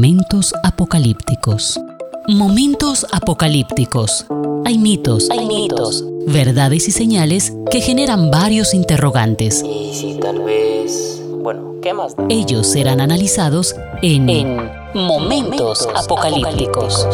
Momentos 0.00 0.54
apocalípticos. 0.62 1.78
Momentos 2.26 3.06
apocalípticos. 3.12 4.24
Hay 4.64 4.78
mitos, 4.78 5.28
hay 5.28 5.46
mitos, 5.46 6.02
verdades 6.26 6.88
y 6.88 6.90
señales 6.90 7.52
que 7.70 7.82
generan 7.82 8.30
varios 8.30 8.72
interrogantes. 8.72 9.62
Y 9.62 9.92
si 9.92 10.18
tal 10.18 10.40
vez... 10.40 11.22
Bueno, 11.42 11.74
¿qué 11.82 11.92
más 11.92 12.16
da? 12.16 12.24
Ellos 12.30 12.66
serán 12.66 13.02
analizados 13.02 13.76
en, 14.00 14.24
Momentos, 14.94 15.86
apocalípticos. 15.94 17.06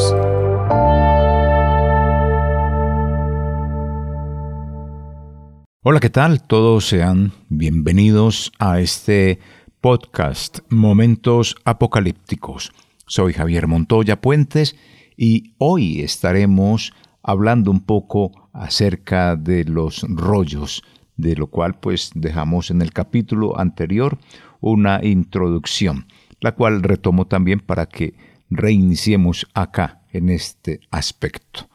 Hola, 5.83 5.99
¿qué 5.99 6.11
tal? 6.11 6.41
Todos 6.41 6.87
sean 6.87 7.33
bienvenidos 7.49 8.53
a 8.61 8.79
este 8.79 9.41
podcast 9.87 10.59
Momentos 10.69 11.55
Apocalípticos. 11.65 12.73
Soy 13.07 13.33
Javier 13.33 13.69
Montoya 13.69 14.21
Puentes 14.21 14.75
y 15.17 15.55
hoy 15.59 16.01
estaremos 16.01 16.93
hablando 17.23 17.71
un 17.71 17.79
poco 17.79 18.51
acerca 18.53 19.37
de 19.37 19.63
los 19.63 20.05
rollos, 20.09 20.83
de 21.17 21.37
lo 21.37 21.47
cual 21.47 21.79
pues 21.79 22.11
dejamos 22.17 22.73
en 22.73 22.83
el 22.83 22.93
capítulo 22.93 23.61
anterior 23.61 24.19
una 24.59 25.05
introducción, 25.05 26.09
la 26.41 26.57
cual 26.57 26.83
retomo 26.83 27.29
también 27.29 27.61
para 27.61 27.87
que 27.87 28.15
reiniciemos 28.51 29.47
acá 29.55 30.03
en 30.11 30.31
este 30.31 30.81
aspecto. 30.91 31.69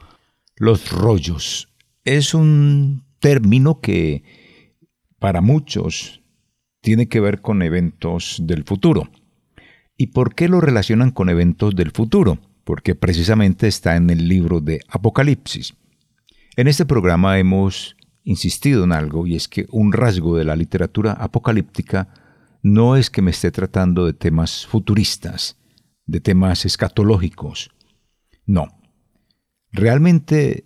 Los 0.56 0.92
rollos 0.92 1.72
es 2.04 2.34
un 2.34 3.06
término 3.20 3.80
que 3.80 4.22
para 5.18 5.40
muchos 5.40 6.21
tiene 6.82 7.08
que 7.08 7.20
ver 7.20 7.40
con 7.40 7.62
eventos 7.62 8.42
del 8.42 8.64
futuro. 8.64 9.08
¿Y 9.96 10.08
por 10.08 10.34
qué 10.34 10.48
lo 10.48 10.60
relacionan 10.60 11.12
con 11.12 11.30
eventos 11.30 11.74
del 11.74 11.92
futuro? 11.92 12.38
Porque 12.64 12.94
precisamente 12.94 13.68
está 13.68 13.96
en 13.96 14.10
el 14.10 14.28
libro 14.28 14.60
de 14.60 14.80
Apocalipsis. 14.88 15.74
En 16.56 16.68
este 16.68 16.84
programa 16.84 17.38
hemos 17.38 17.96
insistido 18.24 18.84
en 18.84 18.92
algo 18.92 19.26
y 19.26 19.36
es 19.36 19.48
que 19.48 19.66
un 19.70 19.92
rasgo 19.92 20.36
de 20.36 20.44
la 20.44 20.56
literatura 20.56 21.12
apocalíptica 21.12 22.08
no 22.62 22.96
es 22.96 23.10
que 23.10 23.22
me 23.22 23.30
esté 23.30 23.50
tratando 23.50 24.04
de 24.04 24.12
temas 24.12 24.66
futuristas, 24.66 25.56
de 26.06 26.20
temas 26.20 26.64
escatológicos. 26.64 27.70
No. 28.44 28.68
Realmente 29.70 30.64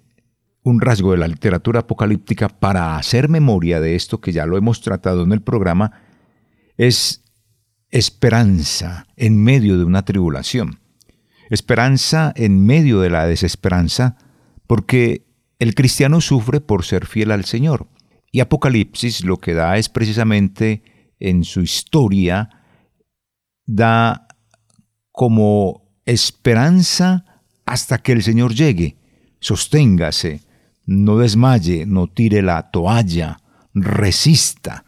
un 0.63 0.81
rasgo 0.81 1.13
de 1.13 1.19
la 1.19 1.29
literatura 1.29 1.81
apocalíptica 1.81 2.49
para 2.49 2.97
hacer 2.97 3.29
memoria 3.29 3.81
de 3.81 3.95
esto 3.95 4.21
que 4.21 4.33
ya 4.33 4.47
lo 4.47 4.57
hemos 4.57 4.81
tratado 4.81 5.23
en 5.23 5.33
el 5.33 5.41
programa 5.41 6.06
es 6.77 7.25
esperanza 7.91 9.07
en 9.17 9.43
medio 9.43 9.79
de 9.79 9.85
una 9.85 10.05
tribulación. 10.05 10.81
Esperanza 11.51 12.33
en 12.37 12.65
medio 12.65 13.01
de 13.01 13.11
la 13.11 13.27
desesperanza, 13.27 14.17
porque 14.67 15.27
el 15.59 15.75
cristiano 15.75 16.21
sufre 16.21 16.61
por 16.61 16.85
ser 16.85 17.07
fiel 17.07 17.31
al 17.31 17.45
Señor. 17.45 17.89
Y 18.33 18.41
Apocalipsis 18.41 19.25
lo 19.25 19.39
que 19.39 19.55
da 19.55 19.79
es 19.79 19.89
precisamente 19.89 20.83
en 21.19 21.45
su 21.45 21.63
historia, 21.63 22.51
da 23.65 24.27
como 25.13 25.89
esperanza 26.05 27.25
hasta 27.65 27.99
que 27.99 28.13
el 28.13 28.23
Señor 28.23 28.55
llegue. 28.55 28.97
Sosténgase, 29.41 30.43
no 30.85 31.19
desmaye, 31.19 31.87
no 31.87 32.09
tire 32.09 32.43
la 32.43 32.71
toalla, 32.71 33.41
resista. 33.75 34.86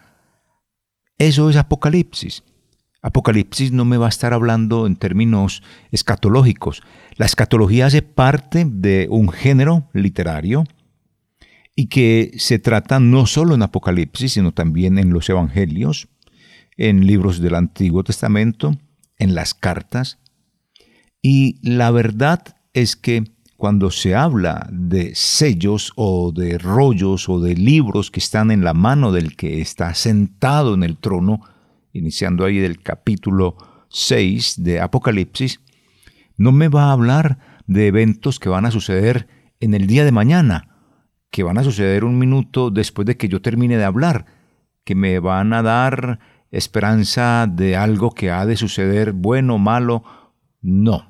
Eso 1.19 1.51
es 1.51 1.57
Apocalipsis. 1.57 2.45
Apocalipsis 3.03 3.73
no 3.73 3.85
me 3.85 3.97
va 3.97 4.07
a 4.07 4.09
estar 4.11 4.33
hablando 4.33 4.87
en 4.87 4.97
términos 4.97 5.63
escatológicos. 5.91 6.83
La 7.17 7.27
escatología 7.27 7.87
hace 7.87 8.03
parte 8.03 8.65
de 8.69 9.07
un 9.11 9.29
género 9.29 9.89
literario 9.93 10.65
y 11.75 11.87
que 11.87 12.33
se 12.39 12.59
trata 12.59 12.99
no 12.99 13.27
solo 13.27 13.55
en 13.55 13.63
Apocalipsis, 13.63 14.33
sino 14.33 14.53
también 14.53 14.99
en 14.99 15.11
los 15.11 15.29
Evangelios, 15.29 16.09
en 16.77 17.07
libros 17.07 17.41
del 17.41 17.55
Antiguo 17.55 18.03
Testamento, 18.03 18.77
en 19.17 19.35
las 19.35 19.55
cartas. 19.55 20.19
Y 21.23 21.59
la 21.63 21.91
verdad 21.91 22.57
es 22.73 22.97
que 22.97 23.25
cuando 23.59 23.91
se 23.91 24.15
habla 24.15 24.69
de 24.71 25.17
sellos 25.17 25.93
o 25.97 26.31
de 26.31 26.59
rollos 26.59 27.29
o 27.29 27.41
de 27.41 27.57
libros 27.57 28.13
que 28.13 28.21
están 28.21 28.53
en 28.53 28.63
la 28.63 28.73
mano 28.73 29.11
del 29.11 29.35
que 29.35 29.61
está 29.61 29.95
sentado 29.95 30.75
en 30.75 30.85
el 30.85 30.97
trono, 30.97 31.41
iniciando 31.93 32.45
ahí 32.45 32.59
del 32.59 32.81
capítulo 32.81 33.57
6 33.89 34.63
de 34.63 34.81
Apocalipsis, 34.81 35.61
no 36.37 36.53
me 36.53 36.69
va 36.69 36.85
a 36.85 36.93
hablar 36.93 37.65
de 37.67 37.89
eventos 37.89 38.39
que 38.39 38.49
van 38.49 38.65
a 38.65 38.71
suceder 38.71 39.27
en 39.59 39.75
el 39.75 39.89
día 39.89 40.05
de 40.05 40.13
mañana, 40.13 40.77
que 41.33 41.43
van 41.43 41.59
a 41.59 41.65
suceder 41.65 42.05
un 42.05 42.17
minuto 42.17 42.71
después 42.71 43.07
de 43.07 43.17
que 43.17 43.29
yo 43.29 43.43
termine 43.43 43.77
de 43.77 43.85
hablar, 43.85 44.27
que 44.85 44.95
me 44.95 45.19
van 45.19 45.53
a 45.53 45.65
dar 45.65 46.21
esperanza 46.53 47.49
de 47.51 47.75
algo 47.75 48.13
que 48.13 48.31
ha 48.31 48.47
de 48.47 48.55
suceder 48.55 49.15
bueno, 49.15 49.59
malo, 49.59 50.05
no 50.63 51.08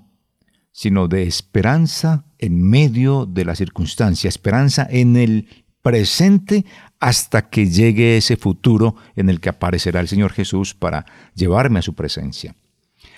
sino 0.72 1.08
de 1.08 1.24
esperanza 1.24 2.24
en 2.38 2.62
medio 2.62 3.26
de 3.26 3.44
la 3.44 3.54
circunstancia, 3.54 4.28
esperanza 4.28 4.86
en 4.88 5.16
el 5.16 5.48
presente 5.82 6.64
hasta 7.00 7.48
que 7.48 7.66
llegue 7.66 8.16
ese 8.16 8.36
futuro 8.36 8.96
en 9.16 9.28
el 9.28 9.40
que 9.40 9.48
aparecerá 9.48 10.00
el 10.00 10.08
Señor 10.08 10.32
Jesús 10.32 10.74
para 10.74 11.06
llevarme 11.34 11.78
a 11.78 11.82
su 11.82 11.94
presencia. 11.94 12.54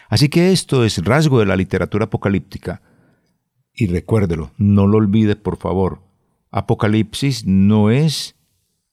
Así 0.08 0.28
que 0.28 0.52
esto 0.52 0.84
es 0.84 1.04
rasgo 1.04 1.38
de 1.40 1.46
la 1.46 1.56
literatura 1.56 2.06
apocalíptica. 2.06 2.82
Y 3.72 3.86
recuérdelo, 3.86 4.52
no 4.58 4.86
lo 4.86 4.98
olvide 4.98 5.36
por 5.36 5.56
favor. 5.56 6.02
Apocalipsis 6.50 7.46
no 7.46 7.90
es 7.90 8.34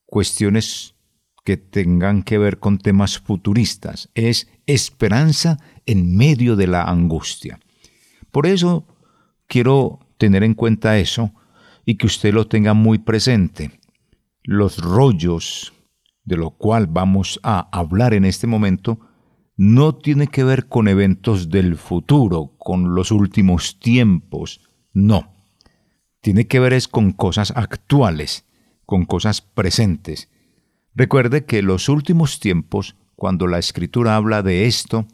cuestiones 0.06 0.96
que 1.44 1.58
tengan 1.58 2.24
que 2.24 2.38
ver 2.38 2.60
con 2.60 2.78
temas 2.78 3.20
futuristas, 3.20 4.10
es 4.16 4.50
esperanza 4.66 5.58
en 5.86 6.16
medio 6.16 6.56
de 6.56 6.68
la 6.68 6.84
angustia. 6.84 7.60
Por 8.32 8.46
eso 8.46 8.86
quiero 9.48 10.00
tener 10.18 10.44
en 10.44 10.54
cuenta 10.54 10.98
eso 10.98 11.32
y 11.86 11.96
que 11.96 12.08
usted 12.08 12.34
lo 12.34 12.48
tenga 12.48 12.74
muy 12.74 12.98
presente. 12.98 13.80
Los 14.44 14.80
rollos 14.80 15.74
de 16.28 16.36
lo 16.36 16.52
cual 16.52 16.88
vamos 16.88 17.40
a 17.42 17.70
hablar 17.72 18.14
en 18.14 18.26
este 18.26 18.48
momento 18.48 19.00
no 19.56 19.96
tiene 19.96 20.28
que 20.28 20.44
ver 20.44 20.68
con 20.68 20.88
eventos 20.88 21.50
del 21.50 21.78
futuro, 21.78 22.54
con 22.58 22.94
los 22.94 23.12
últimos 23.12 23.80
tiempos, 23.80 24.62
no. 24.94 25.34
Tiene 26.22 26.48
que 26.48 26.60
ver 26.60 26.74
es 26.74 26.88
con 26.88 27.14
cosas 27.14 27.54
actuales, 27.56 28.46
con 28.86 29.06
cosas 29.06 29.42
presentes. 29.42 30.30
Recuerde 30.94 31.46
que 31.46 31.62
los 31.62 31.88
últimos 31.88 32.40
tiempos, 32.40 32.98
cuando 33.16 33.48
la 33.48 33.58
escritura 33.58 34.16
habla 34.16 34.44
de 34.44 34.66
esto, 34.66 35.08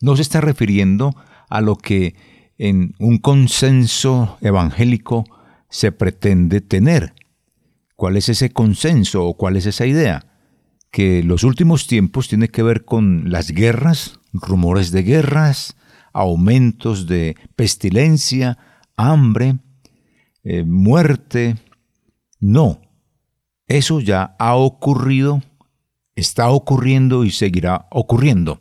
no 0.00 0.16
se 0.16 0.22
está 0.22 0.40
refiriendo 0.40 1.14
a 1.48 1.60
lo 1.60 1.76
que 1.76 2.14
en 2.58 2.94
un 2.98 3.18
consenso 3.18 4.38
evangélico 4.40 5.24
se 5.68 5.92
pretende 5.92 6.60
tener. 6.60 7.14
¿Cuál 7.96 8.16
es 8.16 8.28
ese 8.28 8.50
consenso 8.50 9.24
o 9.24 9.36
cuál 9.36 9.56
es 9.56 9.66
esa 9.66 9.86
idea? 9.86 10.26
Que 10.90 11.22
los 11.22 11.44
últimos 11.44 11.86
tiempos 11.86 12.28
tiene 12.28 12.48
que 12.48 12.62
ver 12.62 12.84
con 12.84 13.30
las 13.30 13.50
guerras, 13.50 14.20
rumores 14.32 14.90
de 14.90 15.02
guerras, 15.02 15.76
aumentos 16.12 17.06
de 17.06 17.36
pestilencia, 17.56 18.58
hambre, 18.96 19.58
eh, 20.44 20.64
muerte. 20.64 21.56
No, 22.40 22.80
eso 23.66 24.00
ya 24.00 24.36
ha 24.38 24.54
ocurrido, 24.56 25.42
está 26.14 26.50
ocurriendo 26.50 27.24
y 27.24 27.30
seguirá 27.30 27.86
ocurriendo. 27.90 28.60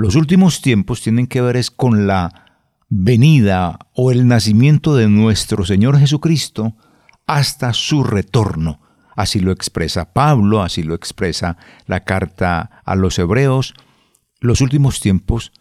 Los 0.00 0.14
últimos 0.14 0.62
tiempos 0.62 1.02
tienen 1.02 1.26
que 1.26 1.42
ver 1.42 1.58
es 1.58 1.70
con 1.70 2.06
la 2.06 2.46
venida 2.88 3.78
o 3.94 4.10
el 4.10 4.26
nacimiento 4.26 4.94
de 4.96 5.10
nuestro 5.10 5.66
Señor 5.66 5.98
Jesucristo 5.98 6.74
hasta 7.26 7.74
su 7.74 8.02
retorno. 8.02 8.80
Así 9.14 9.40
lo 9.40 9.52
expresa 9.52 10.14
Pablo, 10.14 10.62
así 10.62 10.82
lo 10.82 10.94
expresa 10.94 11.58
la 11.84 12.00
carta 12.04 12.80
a 12.82 12.94
los 12.94 13.18
hebreos. 13.18 13.74
Los 14.40 14.62
últimos 14.62 15.00
tiempos 15.00 15.52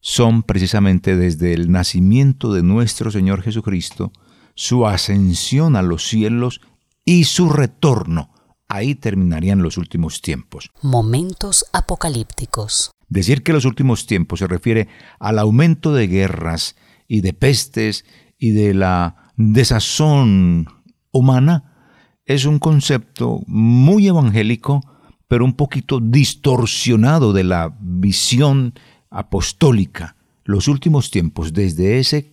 son 0.00 0.42
precisamente 0.42 1.16
desde 1.16 1.54
el 1.54 1.72
nacimiento 1.72 2.52
de 2.52 2.62
nuestro 2.62 3.10
Señor 3.10 3.40
Jesucristo, 3.40 4.12
su 4.54 4.86
ascensión 4.86 5.74
a 5.74 5.80
los 5.80 6.06
cielos 6.06 6.60
y 7.06 7.24
su 7.24 7.48
retorno. 7.48 8.30
Ahí 8.68 8.94
terminarían 8.94 9.62
los 9.62 9.78
últimos 9.78 10.20
tiempos. 10.20 10.68
Momentos 10.82 11.64
apocalípticos. 11.72 12.90
Decir 13.08 13.42
que 13.42 13.52
los 13.52 13.64
últimos 13.64 14.06
tiempos 14.06 14.40
se 14.40 14.48
refiere 14.48 14.88
al 15.18 15.38
aumento 15.38 15.94
de 15.94 16.08
guerras 16.08 16.76
y 17.06 17.20
de 17.20 17.32
pestes 17.32 18.04
y 18.38 18.50
de 18.50 18.74
la 18.74 19.32
desazón 19.36 20.66
humana 21.12 21.76
es 22.24 22.44
un 22.44 22.58
concepto 22.58 23.42
muy 23.46 24.08
evangélico, 24.08 24.82
pero 25.28 25.44
un 25.44 25.54
poquito 25.54 26.00
distorsionado 26.00 27.32
de 27.32 27.44
la 27.44 27.76
visión 27.80 28.74
apostólica, 29.10 30.16
los 30.44 30.68
últimos 30.68 31.10
tiempos, 31.10 31.52
desde 31.52 31.98
ese 31.98 32.32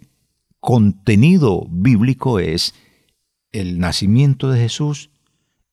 contenido 0.59 1.67
bíblico 1.69 2.39
es 2.39 2.73
el 3.51 3.79
nacimiento 3.79 4.49
de 4.49 4.59
Jesús 4.59 5.11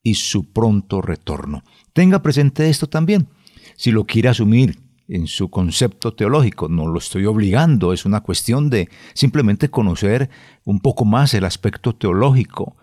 y 0.02 0.14
su 0.14 0.52
pronto 0.52 1.02
retorno. 1.02 1.62
Tenga 1.92 2.22
presente 2.22 2.68
esto 2.68 2.88
también. 2.88 3.28
Si 3.76 3.90
lo 3.90 4.04
quiere 4.04 4.28
asumir 4.28 4.78
en 5.10 5.26
su 5.26 5.50
concepto 5.50 6.14
teológico, 6.14 6.68
no 6.68 6.86
lo 6.86 6.98
estoy 6.98 7.26
obligando, 7.26 7.92
es 7.92 8.04
una 8.04 8.20
cuestión 8.20 8.70
de 8.70 8.88
simplemente 9.12 9.68
conocer 9.68 10.30
un 10.64 10.78
poco 10.78 11.04
más 11.04 11.34
el 11.34 11.44
aspecto 11.44 11.94
teológico 11.94 12.76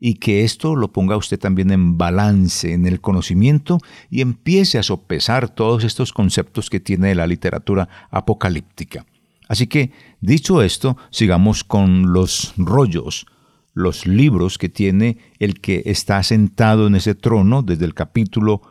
y 0.00 0.14
que 0.14 0.44
esto 0.44 0.76
lo 0.76 0.92
ponga 0.92 1.16
usted 1.16 1.38
también 1.38 1.70
en 1.70 1.98
balance, 1.98 2.72
en 2.72 2.86
el 2.86 3.00
conocimiento 3.00 3.78
y 4.10 4.22
empiece 4.22 4.78
a 4.78 4.82
sopesar 4.82 5.50
todos 5.50 5.84
estos 5.84 6.12
conceptos 6.12 6.70
que 6.70 6.80
tiene 6.80 7.14
la 7.14 7.26
literatura 7.26 7.88
apocalíptica. 8.10 9.04
Así 9.46 9.66
que, 9.66 9.92
dicho 10.20 10.62
esto, 10.62 10.96
sigamos 11.10 11.64
con 11.64 12.12
los 12.12 12.54
rollos, 12.56 13.26
los 13.74 14.06
libros 14.06 14.56
que 14.56 14.70
tiene 14.70 15.18
el 15.38 15.60
que 15.60 15.82
está 15.84 16.22
sentado 16.22 16.86
en 16.86 16.94
ese 16.94 17.14
trono 17.14 17.62
desde 17.62 17.84
el 17.84 17.92
capítulo 17.92 18.62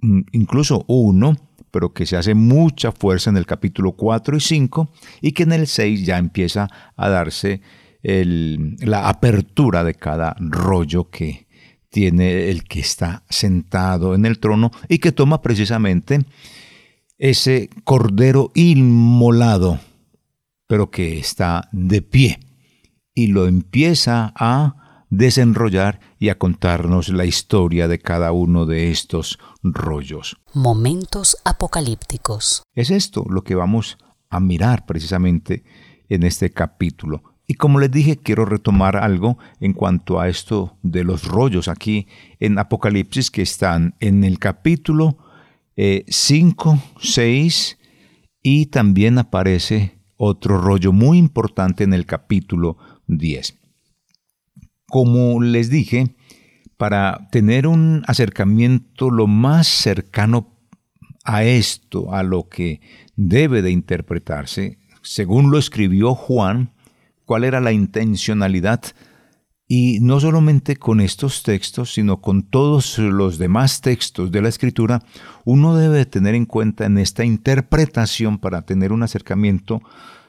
mm, 0.00 0.20
incluso 0.32 0.84
1, 0.86 1.47
pero 1.70 1.92
que 1.92 2.06
se 2.06 2.16
hace 2.16 2.34
mucha 2.34 2.92
fuerza 2.92 3.30
en 3.30 3.36
el 3.36 3.46
capítulo 3.46 3.92
4 3.92 4.36
y 4.36 4.40
5 4.40 4.90
y 5.20 5.32
que 5.32 5.42
en 5.44 5.52
el 5.52 5.66
6 5.66 6.04
ya 6.04 6.18
empieza 6.18 6.68
a 6.96 7.08
darse 7.08 7.60
la 8.02 9.08
apertura 9.08 9.82
de 9.84 9.94
cada 9.94 10.36
rollo 10.38 11.10
que 11.10 11.46
tiene 11.90 12.48
el 12.50 12.64
que 12.64 12.80
está 12.80 13.24
sentado 13.28 14.14
en 14.14 14.24
el 14.24 14.38
trono 14.38 14.70
y 14.88 14.98
que 14.98 15.12
toma 15.12 15.42
precisamente 15.42 16.20
ese 17.18 17.70
cordero 17.84 18.52
inmolado 18.54 19.80
pero 20.68 20.90
que 20.90 21.18
está 21.18 21.68
de 21.72 22.02
pie 22.02 22.38
y 23.14 23.28
lo 23.28 23.48
empieza 23.48 24.32
a 24.36 24.87
desenrollar 25.10 26.00
y 26.18 26.28
a 26.28 26.38
contarnos 26.38 27.08
la 27.08 27.24
historia 27.24 27.88
de 27.88 27.98
cada 27.98 28.32
uno 28.32 28.66
de 28.66 28.90
estos 28.90 29.38
rollos. 29.62 30.36
Momentos 30.54 31.36
apocalípticos. 31.44 32.62
Es 32.74 32.90
esto 32.90 33.24
lo 33.28 33.42
que 33.42 33.54
vamos 33.54 33.98
a 34.30 34.40
mirar 34.40 34.86
precisamente 34.86 35.64
en 36.08 36.22
este 36.22 36.50
capítulo. 36.50 37.22
Y 37.46 37.54
como 37.54 37.80
les 37.80 37.90
dije, 37.90 38.18
quiero 38.18 38.44
retomar 38.44 38.96
algo 38.96 39.38
en 39.58 39.72
cuanto 39.72 40.20
a 40.20 40.28
esto 40.28 40.76
de 40.82 41.02
los 41.02 41.24
rollos 41.24 41.68
aquí 41.68 42.06
en 42.40 42.58
Apocalipsis 42.58 43.30
que 43.30 43.42
están 43.42 43.94
en 44.00 44.22
el 44.22 44.38
capítulo 44.38 45.16
5, 45.76 46.74
eh, 46.74 46.78
6 47.00 47.78
y 48.42 48.66
también 48.66 49.18
aparece 49.18 49.98
otro 50.16 50.60
rollo 50.60 50.92
muy 50.92 51.16
importante 51.16 51.84
en 51.84 51.94
el 51.94 52.04
capítulo 52.04 52.76
10. 53.06 53.58
Como 54.88 55.42
les 55.42 55.70
dije, 55.70 56.14
para 56.76 57.28
tener 57.30 57.66
un 57.66 58.02
acercamiento 58.06 59.10
lo 59.10 59.26
más 59.26 59.66
cercano 59.66 60.54
a 61.24 61.44
esto, 61.44 62.14
a 62.14 62.22
lo 62.22 62.48
que 62.48 62.80
debe 63.16 63.60
de 63.60 63.70
interpretarse, 63.70 64.78
según 65.02 65.50
lo 65.50 65.58
escribió 65.58 66.14
Juan, 66.14 66.72
cuál 67.24 67.44
era 67.44 67.60
la 67.60 67.72
intencionalidad. 67.72 68.82
Y 69.66 70.00
no 70.00 70.18
solamente 70.18 70.76
con 70.76 71.00
estos 71.00 71.42
textos, 71.42 71.92
sino 71.92 72.22
con 72.22 72.42
todos 72.42 72.98
los 72.98 73.36
demás 73.36 73.82
textos 73.82 74.32
de 74.32 74.40
la 74.40 74.48
escritura, 74.48 75.02
uno 75.44 75.76
debe 75.76 76.06
tener 76.06 76.34
en 76.34 76.46
cuenta 76.46 76.86
en 76.86 76.96
esta 76.96 77.26
interpretación 77.26 78.38
para 78.38 78.62
tener 78.62 78.92
un 78.92 79.02
acercamiento 79.02 79.82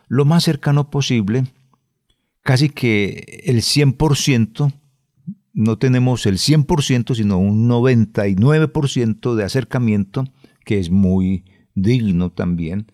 lo 0.10 0.26
más 0.26 0.44
cercano 0.44 0.90
posible, 0.90 1.46
casi 2.44 2.70
que 2.70 3.44
el 3.46 3.58
100%, 3.58 4.74
no 5.54 5.78
tenemos 5.78 6.26
el 6.26 6.38
100%, 6.38 7.16
sino 7.16 7.38
un 7.38 7.68
99% 7.68 9.36
de 9.36 9.44
acercamiento, 9.44 10.26
que 10.64 10.80
es 10.80 10.90
muy 10.90 11.46
digno 11.76 12.32
también, 12.32 12.92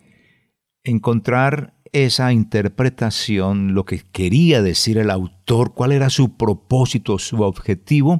encontrar 0.83 1.75
esa 1.91 2.33
interpretación, 2.33 3.73
lo 3.73 3.85
que 3.85 4.01
quería 4.11 4.61
decir 4.61 4.97
el 4.97 5.09
autor, 5.09 5.73
cuál 5.73 5.91
era 5.91 6.09
su 6.09 6.35
propósito, 6.35 7.17
su 7.19 7.41
objetivo, 7.41 8.19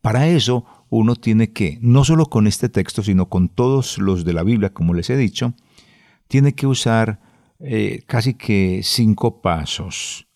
para 0.00 0.28
eso 0.28 0.64
uno 0.90 1.16
tiene 1.16 1.52
que, 1.52 1.78
no 1.80 2.04
solo 2.04 2.26
con 2.26 2.46
este 2.46 2.68
texto, 2.68 3.02
sino 3.02 3.28
con 3.28 3.48
todos 3.48 3.98
los 3.98 4.24
de 4.24 4.32
la 4.32 4.42
Biblia, 4.42 4.72
como 4.72 4.94
les 4.94 5.10
he 5.10 5.16
dicho, 5.16 5.54
tiene 6.28 6.54
que 6.54 6.66
usar 6.66 7.20
eh, 7.58 8.02
casi 8.06 8.34
que 8.34 8.82
cinco 8.84 9.42
pasos 9.42 10.27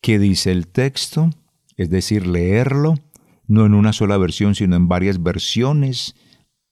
que 0.00 0.18
dice 0.18 0.52
el 0.52 0.68
texto, 0.68 1.30
es 1.76 1.90
decir, 1.90 2.26
leerlo, 2.26 2.94
no 3.46 3.66
en 3.66 3.74
una 3.74 3.92
sola 3.92 4.16
versión, 4.16 4.54
sino 4.54 4.76
en 4.76 4.88
varias 4.88 5.22
versiones, 5.22 6.14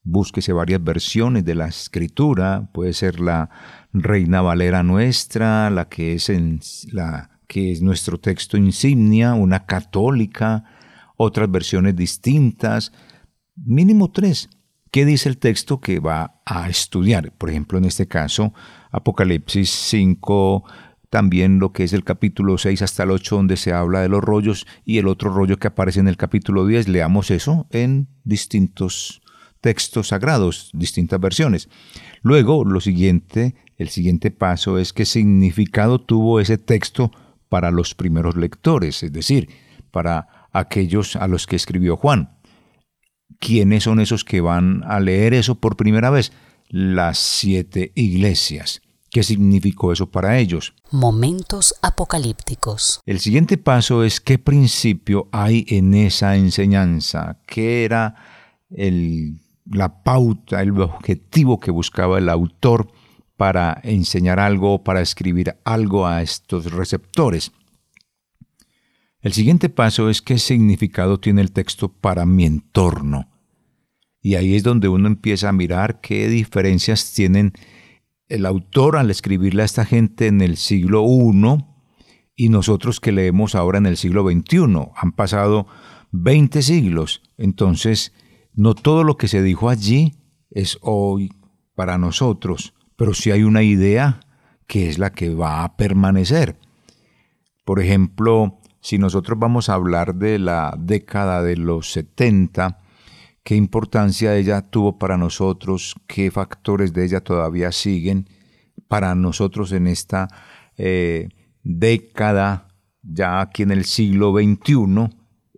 búsquese 0.02 0.52
varias 0.52 0.82
versiones 0.82 1.44
de 1.44 1.54
la 1.54 1.66
escritura, 1.66 2.70
puede 2.72 2.92
ser 2.92 3.20
la 3.20 3.50
Reina 3.92 4.40
Valera 4.40 4.82
nuestra, 4.82 5.70
la 5.70 5.88
que 5.88 6.14
es, 6.14 6.28
en, 6.28 6.60
la, 6.92 7.40
que 7.46 7.72
es 7.72 7.82
nuestro 7.82 8.18
texto 8.18 8.56
insignia, 8.56 9.34
una 9.34 9.66
católica, 9.66 10.64
otras 11.16 11.50
versiones 11.50 11.96
distintas, 11.96 12.92
mínimo 13.56 14.10
tres. 14.10 14.48
¿Qué 14.90 15.04
dice 15.04 15.28
el 15.28 15.36
texto 15.36 15.80
que 15.80 16.00
va 16.00 16.40
a 16.46 16.68
estudiar? 16.68 17.32
Por 17.32 17.50
ejemplo, 17.50 17.76
en 17.76 17.84
este 17.84 18.08
caso, 18.08 18.54
Apocalipsis 18.90 19.68
5, 19.68 20.64
también 21.10 21.58
lo 21.58 21.72
que 21.72 21.84
es 21.84 21.92
el 21.92 22.04
capítulo 22.04 22.58
6 22.58 22.82
hasta 22.82 23.04
el 23.04 23.10
8, 23.10 23.36
donde 23.36 23.56
se 23.56 23.72
habla 23.72 24.00
de 24.00 24.08
los 24.08 24.22
rollos, 24.22 24.66
y 24.84 24.98
el 24.98 25.08
otro 25.08 25.32
rollo 25.32 25.58
que 25.58 25.68
aparece 25.68 26.00
en 26.00 26.08
el 26.08 26.16
capítulo 26.16 26.66
10. 26.66 26.88
Leamos 26.88 27.30
eso 27.30 27.66
en 27.70 28.08
distintos 28.24 29.22
textos 29.60 30.08
sagrados, 30.08 30.70
distintas 30.72 31.20
versiones. 31.20 31.68
Luego, 32.22 32.64
lo 32.64 32.80
siguiente, 32.80 33.54
el 33.76 33.88
siguiente 33.88 34.30
paso 34.30 34.78
es 34.78 34.92
qué 34.92 35.04
significado 35.04 36.00
tuvo 36.00 36.40
ese 36.40 36.58
texto 36.58 37.10
para 37.48 37.70
los 37.70 37.94
primeros 37.94 38.36
lectores, 38.36 39.02
es 39.02 39.12
decir, 39.12 39.48
para 39.90 40.48
aquellos 40.52 41.16
a 41.16 41.26
los 41.28 41.46
que 41.46 41.56
escribió 41.56 41.96
Juan. 41.96 42.36
¿Quiénes 43.38 43.84
son 43.84 44.00
esos 44.00 44.24
que 44.24 44.40
van 44.40 44.82
a 44.84 45.00
leer 45.00 45.34
eso 45.34 45.54
por 45.56 45.76
primera 45.76 46.10
vez? 46.10 46.32
Las 46.68 47.18
siete 47.18 47.92
iglesias. 47.94 48.82
¿Qué 49.10 49.22
significó 49.22 49.92
eso 49.92 50.10
para 50.10 50.38
ellos? 50.38 50.74
Momentos 50.90 51.74
apocalípticos. 51.82 53.00
El 53.06 53.20
siguiente 53.20 53.56
paso 53.56 54.04
es 54.04 54.20
qué 54.20 54.38
principio 54.38 55.28
hay 55.32 55.64
en 55.68 55.94
esa 55.94 56.36
enseñanza, 56.36 57.40
qué 57.46 57.84
era 57.84 58.14
el 58.70 59.40
la 59.70 60.02
pauta, 60.02 60.62
el 60.62 60.78
objetivo 60.80 61.60
que 61.60 61.70
buscaba 61.70 62.18
el 62.18 62.28
autor 62.28 62.90
para 63.36 63.80
enseñar 63.84 64.40
algo, 64.40 64.82
para 64.82 65.00
escribir 65.00 65.56
algo 65.64 66.06
a 66.06 66.22
estos 66.22 66.72
receptores. 66.72 67.52
El 69.20 69.32
siguiente 69.32 69.68
paso 69.68 70.10
es 70.10 70.22
qué 70.22 70.38
significado 70.38 71.20
tiene 71.20 71.40
el 71.40 71.52
texto 71.52 71.92
para 71.92 72.24
mi 72.24 72.44
entorno. 72.44 73.28
Y 74.20 74.34
ahí 74.34 74.54
es 74.54 74.62
donde 74.62 74.88
uno 74.88 75.06
empieza 75.06 75.48
a 75.48 75.52
mirar 75.52 76.00
qué 76.00 76.28
diferencias 76.28 77.12
tienen 77.12 77.52
el 78.28 78.46
autor 78.46 78.96
al 78.96 79.10
escribirle 79.10 79.62
a 79.62 79.64
esta 79.64 79.84
gente 79.84 80.26
en 80.26 80.40
el 80.40 80.56
siglo 80.56 81.04
I 81.06 81.64
y 82.36 82.48
nosotros 82.50 83.00
que 83.00 83.12
leemos 83.12 83.54
ahora 83.54 83.78
en 83.78 83.86
el 83.86 83.96
siglo 83.96 84.24
XXI. 84.28 84.90
Han 84.94 85.12
pasado 85.12 85.66
20 86.12 86.62
siglos. 86.62 87.22
Entonces, 87.36 88.12
no 88.54 88.74
todo 88.74 89.04
lo 89.04 89.16
que 89.16 89.28
se 89.28 89.42
dijo 89.42 89.68
allí 89.68 90.14
es 90.50 90.78
hoy 90.82 91.30
para 91.74 91.98
nosotros, 91.98 92.74
pero 92.96 93.14
sí 93.14 93.30
hay 93.30 93.42
una 93.42 93.62
idea 93.62 94.20
que 94.66 94.88
es 94.88 94.98
la 94.98 95.10
que 95.10 95.34
va 95.34 95.64
a 95.64 95.76
permanecer. 95.76 96.58
Por 97.64 97.80
ejemplo, 97.80 98.60
si 98.80 98.98
nosotros 98.98 99.38
vamos 99.38 99.68
a 99.68 99.74
hablar 99.74 100.14
de 100.14 100.38
la 100.38 100.74
década 100.78 101.42
de 101.42 101.56
los 101.56 101.90
70, 101.92 102.80
qué 103.48 103.56
importancia 103.56 104.36
ella 104.36 104.60
tuvo 104.60 104.98
para 104.98 105.16
nosotros, 105.16 105.94
qué 106.06 106.30
factores 106.30 106.92
de 106.92 107.06
ella 107.06 107.22
todavía 107.22 107.72
siguen 107.72 108.28
para 108.88 109.14
nosotros 109.14 109.72
en 109.72 109.86
esta 109.86 110.28
eh, 110.76 111.30
década, 111.62 112.68
ya 113.00 113.40
aquí 113.40 113.62
en 113.62 113.70
el 113.70 113.86
siglo 113.86 114.34
XXI, 114.34 115.08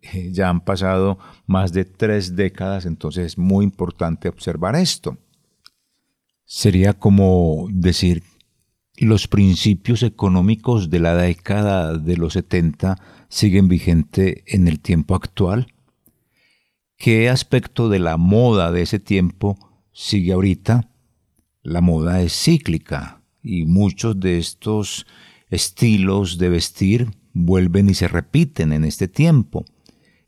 eh, 0.02 0.30
ya 0.30 0.50
han 0.50 0.60
pasado 0.60 1.18
más 1.48 1.72
de 1.72 1.84
tres 1.84 2.36
décadas, 2.36 2.86
entonces 2.86 3.26
es 3.26 3.38
muy 3.38 3.64
importante 3.64 4.28
observar 4.28 4.76
esto. 4.76 5.18
Sería 6.44 6.92
como 6.92 7.66
decir, 7.72 8.22
los 8.98 9.26
principios 9.26 10.04
económicos 10.04 10.90
de 10.90 11.00
la 11.00 11.16
década 11.16 11.98
de 11.98 12.16
los 12.16 12.34
70 12.34 12.98
siguen 13.28 13.66
vigente 13.66 14.44
en 14.46 14.68
el 14.68 14.78
tiempo 14.78 15.16
actual. 15.16 15.66
¿Qué 17.00 17.30
aspecto 17.30 17.88
de 17.88 17.98
la 17.98 18.18
moda 18.18 18.70
de 18.72 18.82
ese 18.82 18.98
tiempo 18.98 19.56
sigue 19.90 20.34
ahorita? 20.34 20.90
La 21.62 21.80
moda 21.80 22.20
es 22.20 22.34
cíclica, 22.38 23.22
y 23.42 23.64
muchos 23.64 24.20
de 24.20 24.36
estos 24.36 25.06
estilos 25.48 26.36
de 26.36 26.50
vestir 26.50 27.10
vuelven 27.32 27.88
y 27.88 27.94
se 27.94 28.06
repiten 28.06 28.74
en 28.74 28.84
este 28.84 29.08
tiempo. 29.08 29.64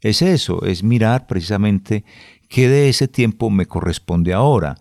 Es 0.00 0.22
eso, 0.22 0.64
es 0.64 0.82
mirar 0.82 1.26
precisamente 1.26 2.06
qué 2.48 2.70
de 2.70 2.88
ese 2.88 3.06
tiempo 3.06 3.50
me 3.50 3.66
corresponde 3.66 4.32
ahora. 4.32 4.78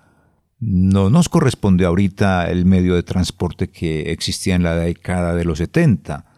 No 0.62 1.10
nos 1.10 1.28
corresponde 1.28 1.84
ahorita 1.84 2.50
el 2.50 2.64
medio 2.64 2.96
de 2.96 3.04
transporte 3.04 3.70
que 3.70 4.14
existía 4.14 4.56
en 4.56 4.64
la 4.64 4.78
década 4.78 5.36
de 5.36 5.44
los 5.44 5.58
70. 5.58 6.31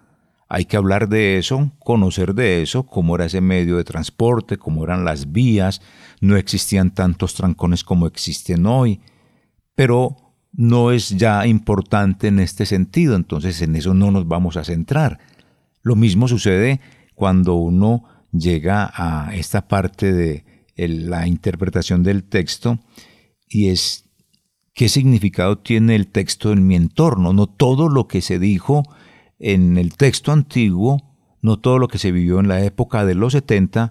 Hay 0.56 0.66
que 0.66 0.78
hablar 0.78 1.10
de 1.10 1.40
eso, 1.40 1.72
conocer 1.80 2.36
de 2.36 2.62
eso, 2.62 2.84
cómo 2.84 3.16
era 3.16 3.26
ese 3.26 3.42
medio 3.42 3.78
de 3.78 3.84
transporte, 3.84 4.58
cómo 4.58 4.84
eran 4.84 5.04
las 5.04 5.32
vías, 5.32 5.82
no 6.22 6.38
existían 6.38 6.94
tantos 6.94 7.34
trancones 7.34 7.84
como 7.84 8.06
existen 8.06 8.68
hoy, 8.68 9.02
pero 9.74 10.16
no 10.52 10.92
es 10.92 11.10
ya 11.10 11.48
importante 11.48 12.28
en 12.28 12.40
este 12.40 12.68
sentido, 12.68 13.16
entonces 13.16 13.64
en 13.64 13.76
eso 13.76 13.96
no 13.96 14.12
nos 14.12 14.28
vamos 14.28 14.56
a 14.56 14.64
centrar. 14.64 15.18
Lo 15.82 15.96
mismo 15.96 16.28
sucede 16.28 16.82
cuando 17.16 17.56
uno 17.56 18.04
llega 18.32 18.92
a 18.94 19.34
esta 19.34 19.68
parte 19.68 20.14
de 20.14 20.46
la 20.76 21.26
interpretación 21.26 22.04
del 22.04 22.26
texto 22.26 22.78
y 23.50 23.70
es 23.70 24.08
qué 24.76 24.88
significado 24.88 25.58
tiene 25.58 25.96
el 25.96 26.10
texto 26.10 26.54
en 26.54 26.68
mi 26.68 26.76
entorno. 26.76 27.34
No 27.34 27.48
todo 27.48 27.90
lo 27.90 28.08
que 28.08 28.22
se 28.22 28.38
dijo 28.38 28.84
en 29.44 29.78
el 29.78 29.98
texto 29.98 30.32
antiguo, 30.32 31.04
no 31.42 31.60
todo 31.60 31.78
lo 31.78 31.90
que 31.90 31.98
se 31.98 32.14
vivió 32.14 32.40
en 32.40 32.48
la 32.48 32.64
época 32.64 33.06
de 33.06 33.14
los 33.14 33.34
70 33.34 33.90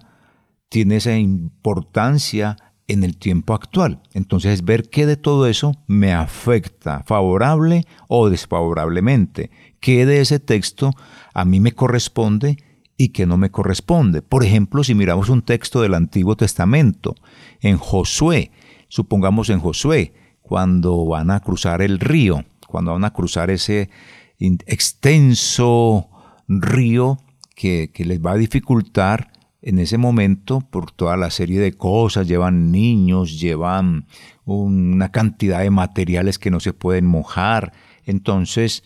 tiene 0.67 0.95
esa 0.95 1.15
importancia 1.15 2.57
en 2.87 3.03
el 3.03 3.17
tiempo 3.17 3.53
actual. 3.53 4.01
Entonces 4.13 4.55
es 4.55 4.65
ver 4.65 4.89
qué 4.89 5.05
de 5.05 5.15
todo 5.15 5.45
eso 5.45 5.75
me 5.85 6.11
afecta, 6.11 7.03
favorable 7.05 7.85
o 8.07 8.29
desfavorablemente, 8.29 9.51
qué 9.79 10.07
de 10.07 10.21
ese 10.21 10.39
texto 10.39 10.91
a 11.35 11.45
mí 11.45 11.59
me 11.59 11.73
corresponde 11.73 12.57
y 12.97 13.09
qué 13.09 13.27
no 13.27 13.37
me 13.37 13.51
corresponde. 13.51 14.23
Por 14.23 14.43
ejemplo, 14.43 14.83
si 14.83 14.95
miramos 14.95 15.29
un 15.29 15.43
texto 15.43 15.83
del 15.83 15.93
Antiguo 15.93 16.35
Testamento, 16.35 17.13
en 17.61 17.77
Josué, 17.77 18.51
supongamos 18.87 19.51
en 19.51 19.59
Josué, 19.59 20.13
cuando 20.41 21.05
van 21.05 21.29
a 21.29 21.41
cruzar 21.41 21.83
el 21.83 21.99
río, 21.99 22.43
cuando 22.67 22.93
van 22.93 23.05
a 23.05 23.13
cruzar 23.13 23.51
ese 23.51 23.91
extenso 24.39 26.09
río 26.47 27.17
que, 27.55 27.91
les 27.97 28.21
va 28.21 28.31
a 28.31 28.37
dificultar 28.37 29.31
en 29.61 29.79
ese 29.79 29.97
momento 29.97 30.59
por 30.59 30.91
toda 30.91 31.15
la 31.15 31.29
serie 31.29 31.59
de 31.59 31.73
cosas, 31.73 32.27
llevan 32.27 32.71
niños, 32.71 33.39
llevan 33.39 34.07
una 34.43 35.09
cantidad 35.11 35.61
de 35.61 35.69
materiales 35.69 36.37
que 36.37 36.51
no 36.51 36.59
se 36.59 36.73
pueden 36.73 37.05
mojar. 37.05 37.71
Entonces, 38.03 38.83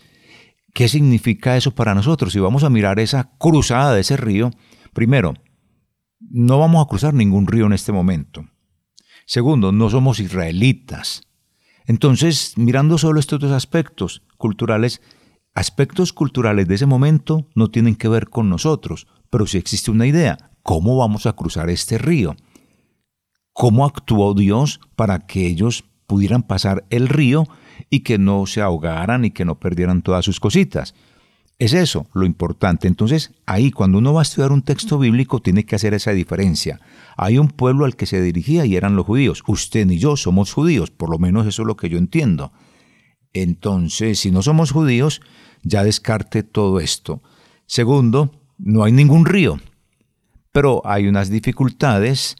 ¿qué 0.74 0.88
significa 0.88 1.56
eso 1.56 1.74
para 1.74 1.94
nosotros? 1.94 2.32
Si 2.32 2.38
vamos 2.38 2.62
a 2.62 2.70
mirar 2.70 3.00
esa 3.00 3.32
cruzada 3.38 3.92
de 3.94 4.02
ese 4.02 4.16
río, 4.16 4.50
primero, 4.92 5.34
no 6.20 6.58
vamos 6.58 6.84
a 6.84 6.88
cruzar 6.88 7.14
ningún 7.14 7.48
río 7.48 7.66
en 7.66 7.72
este 7.72 7.90
momento. 7.90 8.44
Segundo, 9.26 9.72
no 9.72 9.90
somos 9.90 10.20
israelitas. 10.20 11.22
Entonces, 11.86 12.56
mirando 12.56 12.98
solo 12.98 13.18
estos 13.18 13.40
dos 13.40 13.50
aspectos 13.50 14.22
culturales, 14.36 15.00
aspectos 15.58 16.12
culturales 16.12 16.68
de 16.68 16.76
ese 16.76 16.86
momento 16.86 17.48
no 17.56 17.68
tienen 17.68 17.96
que 17.96 18.06
ver 18.06 18.28
con 18.28 18.48
nosotros, 18.48 19.08
pero 19.28 19.44
sí 19.44 19.58
existe 19.58 19.90
una 19.90 20.06
idea. 20.06 20.52
¿Cómo 20.62 20.96
vamos 20.96 21.26
a 21.26 21.32
cruzar 21.32 21.68
este 21.68 21.98
río? 21.98 22.36
¿Cómo 23.52 23.84
actuó 23.84 24.34
Dios 24.34 24.78
para 24.94 25.26
que 25.26 25.48
ellos 25.48 25.84
pudieran 26.06 26.44
pasar 26.44 26.84
el 26.90 27.08
río 27.08 27.44
y 27.90 28.00
que 28.00 28.18
no 28.18 28.46
se 28.46 28.60
ahogaran 28.60 29.24
y 29.24 29.32
que 29.32 29.44
no 29.44 29.58
perdieran 29.58 30.02
todas 30.02 30.24
sus 30.24 30.38
cositas? 30.38 30.94
Es 31.58 31.72
eso 31.72 32.06
lo 32.12 32.24
importante. 32.24 32.86
Entonces, 32.86 33.32
ahí 33.44 33.72
cuando 33.72 33.98
uno 33.98 34.12
va 34.14 34.20
a 34.20 34.22
estudiar 34.22 34.52
un 34.52 34.62
texto 34.62 34.96
bíblico 34.96 35.40
tiene 35.40 35.64
que 35.64 35.74
hacer 35.74 35.92
esa 35.92 36.12
diferencia. 36.12 36.78
Hay 37.16 37.36
un 37.36 37.48
pueblo 37.48 37.84
al 37.84 37.96
que 37.96 38.06
se 38.06 38.22
dirigía 38.22 38.64
y 38.64 38.76
eran 38.76 38.94
los 38.94 39.06
judíos. 39.06 39.42
Usted 39.48 39.86
ni 39.86 39.98
yo 39.98 40.16
somos 40.16 40.52
judíos, 40.52 40.92
por 40.92 41.10
lo 41.10 41.18
menos 41.18 41.48
eso 41.48 41.62
es 41.62 41.66
lo 41.66 41.76
que 41.76 41.88
yo 41.88 41.98
entiendo. 41.98 42.52
Entonces, 43.32 44.20
si 44.20 44.30
no 44.30 44.42
somos 44.42 44.70
judíos, 44.70 45.20
ya 45.62 45.84
descarte 45.84 46.42
todo 46.42 46.80
esto. 46.80 47.22
Segundo, 47.66 48.32
no 48.58 48.84
hay 48.84 48.92
ningún 48.92 49.26
río 49.26 49.60
pero 50.52 50.82
hay 50.84 51.06
unas 51.06 51.30
dificultades, 51.30 52.36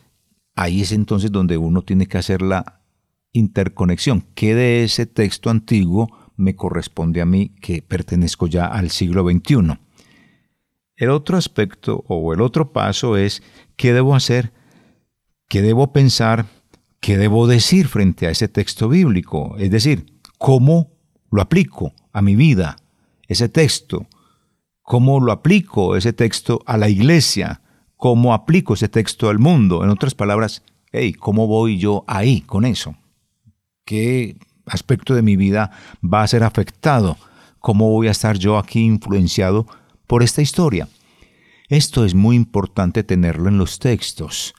ahí 0.57 0.81
es 0.81 0.91
entonces 0.91 1.31
donde 1.31 1.57
uno 1.57 1.83
tiene 1.83 2.07
que 2.07 2.19
hacer 2.19 2.43
la 2.43 2.83
interconexión. 3.33 4.25
¿Qué 4.35 4.55
de 4.57 4.83
ese 4.83 5.07
texto 5.07 5.51
antiguo 5.51 6.09
me 6.37 6.57
corresponde 6.57 7.21
a 7.21 7.27
mí 7.27 7.55
que 7.61 7.81
pertenezco 7.81 8.47
ya 8.47 8.67
al 8.67 8.91
siglo 8.91 9.25
XXI? 9.25 9.79
El 10.97 11.11
otro 11.11 11.37
aspecto 11.37 12.05
o 12.09 12.35
el 12.35 12.41
otro 12.41 12.73
paso 12.73 13.17
es 13.17 13.43
qué 13.77 13.93
debo 13.93 14.17
hacer, 14.17 14.53
qué 15.49 15.63
debo 15.63 15.93
pensar, 15.93 16.47
qué 16.99 17.19
debo 17.19 17.47
decir 17.47 17.87
frente 17.87 18.27
a 18.27 18.31
ese 18.31 18.49
texto 18.49 18.89
bíblico, 18.89 19.57
es 19.59 19.71
decir, 19.71 20.07
cómo 20.39 20.91
lo 21.31 21.41
aplico 21.41 21.93
a 22.13 22.21
mi 22.21 22.35
vida, 22.35 22.77
ese 23.29 23.49
texto, 23.49 24.07
cómo 24.83 25.21
lo 25.21 25.31
aplico 25.33 25.97
ese 25.97 26.13
texto 26.13 26.63
a 26.67 26.77
la 26.77 26.89
iglesia, 26.89 27.61
cómo 27.97 28.35
aplico 28.35 28.75
ese 28.75 28.89
texto 28.89 29.29
al 29.29 29.39
mundo. 29.39 29.85
En 29.85 29.91
otras 29.91 30.15
palabras, 30.15 30.63
hey, 30.93 31.13
¿cómo 31.13 31.47
voy 31.47 31.79
yo 31.79 32.05
ahí 32.09 32.41
con 32.41 32.65
eso? 32.65 32.97
¿Qué 33.85 34.39
aspecto 34.67 35.15
de 35.15 35.23
mi 35.23 35.37
vida 35.37 35.71
va 36.03 36.23
a 36.23 36.29
ser 36.29 36.43
afectado? 36.43 37.17
¿Cómo 37.61 37.91
voy 37.91 38.09
a 38.09 38.13
estar 38.13 38.39
yo 38.39 38.59
aquí 38.59 38.81
influenciado 38.81 39.67
por 40.07 40.23
esta 40.23 40.43
historia? 40.43 40.89
Esto 41.69 42.05
es 42.05 42.15
muy 42.15 42.35
importante 42.35 43.05
tenerlo 43.05 43.49
en 43.49 43.59
los 43.59 43.79
textos 43.79 44.55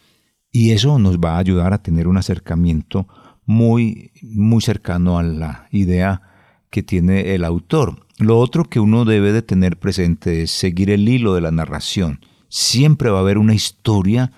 y 0.52 0.72
eso 0.72 1.00
nos 1.00 1.18
va 1.18 1.36
a 1.36 1.40
ayudar 1.40 1.74
a 1.74 1.82
tener 1.82 2.08
un 2.08 2.18
acercamiento 2.18 3.08
muy, 3.46 4.12
muy 4.22 4.62
cercano 4.62 5.18
a 5.18 5.24
la 5.24 5.68
idea 5.72 6.22
que 6.70 6.84
tiene 6.84 7.34
el 7.34 7.44
autor. 7.44 8.06
Lo 8.20 8.38
otro 8.38 8.66
que 8.66 8.82
uno 8.82 9.06
debe 9.06 9.32
de 9.32 9.42
tener 9.42 9.80
presente 9.80 10.42
es 10.42 10.52
seguir 10.52 10.90
el 10.90 11.08
hilo 11.08 11.36
de 11.36 11.40
la 11.40 11.52
narración. 11.52 12.20
Siempre 12.50 13.10
va 13.10 13.20
a 13.20 13.22
haber 13.22 13.38
una 13.38 13.54
historia, 13.54 14.34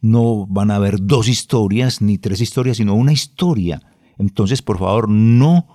no 0.00 0.46
van 0.46 0.70
a 0.70 0.76
haber 0.76 0.98
dos 1.00 1.26
historias 1.26 2.00
ni 2.00 2.16
tres 2.16 2.40
historias, 2.40 2.76
sino 2.76 2.94
una 2.94 3.12
historia. 3.12 3.82
Entonces, 4.18 4.62
por 4.62 4.78
favor, 4.78 5.08
no 5.08 5.66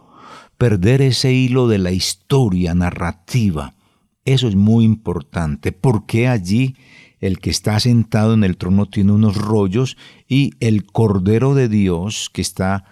perder 0.58 1.02
ese 1.02 1.34
hilo 1.34 1.68
de 1.68 1.80
la 1.80 1.92
historia 1.92 2.74
narrativa. 2.76 3.76
Eso 4.24 4.48
es 4.48 4.56
muy 4.56 4.86
importante, 4.86 5.74
porque 5.74 6.30
allí 6.30 6.78
el 7.20 7.40
que 7.40 7.50
está 7.50 7.78
sentado 7.82 8.36
en 8.36 8.46
el 8.46 8.56
trono 8.56 8.86
tiene 8.86 9.12
unos 9.12 9.36
rollos 9.36 9.98
y 10.30 10.52
el 10.62 10.86
Cordero 10.86 11.56
de 11.56 11.68
Dios 11.68 12.30
que 12.32 12.42
está 12.42 12.86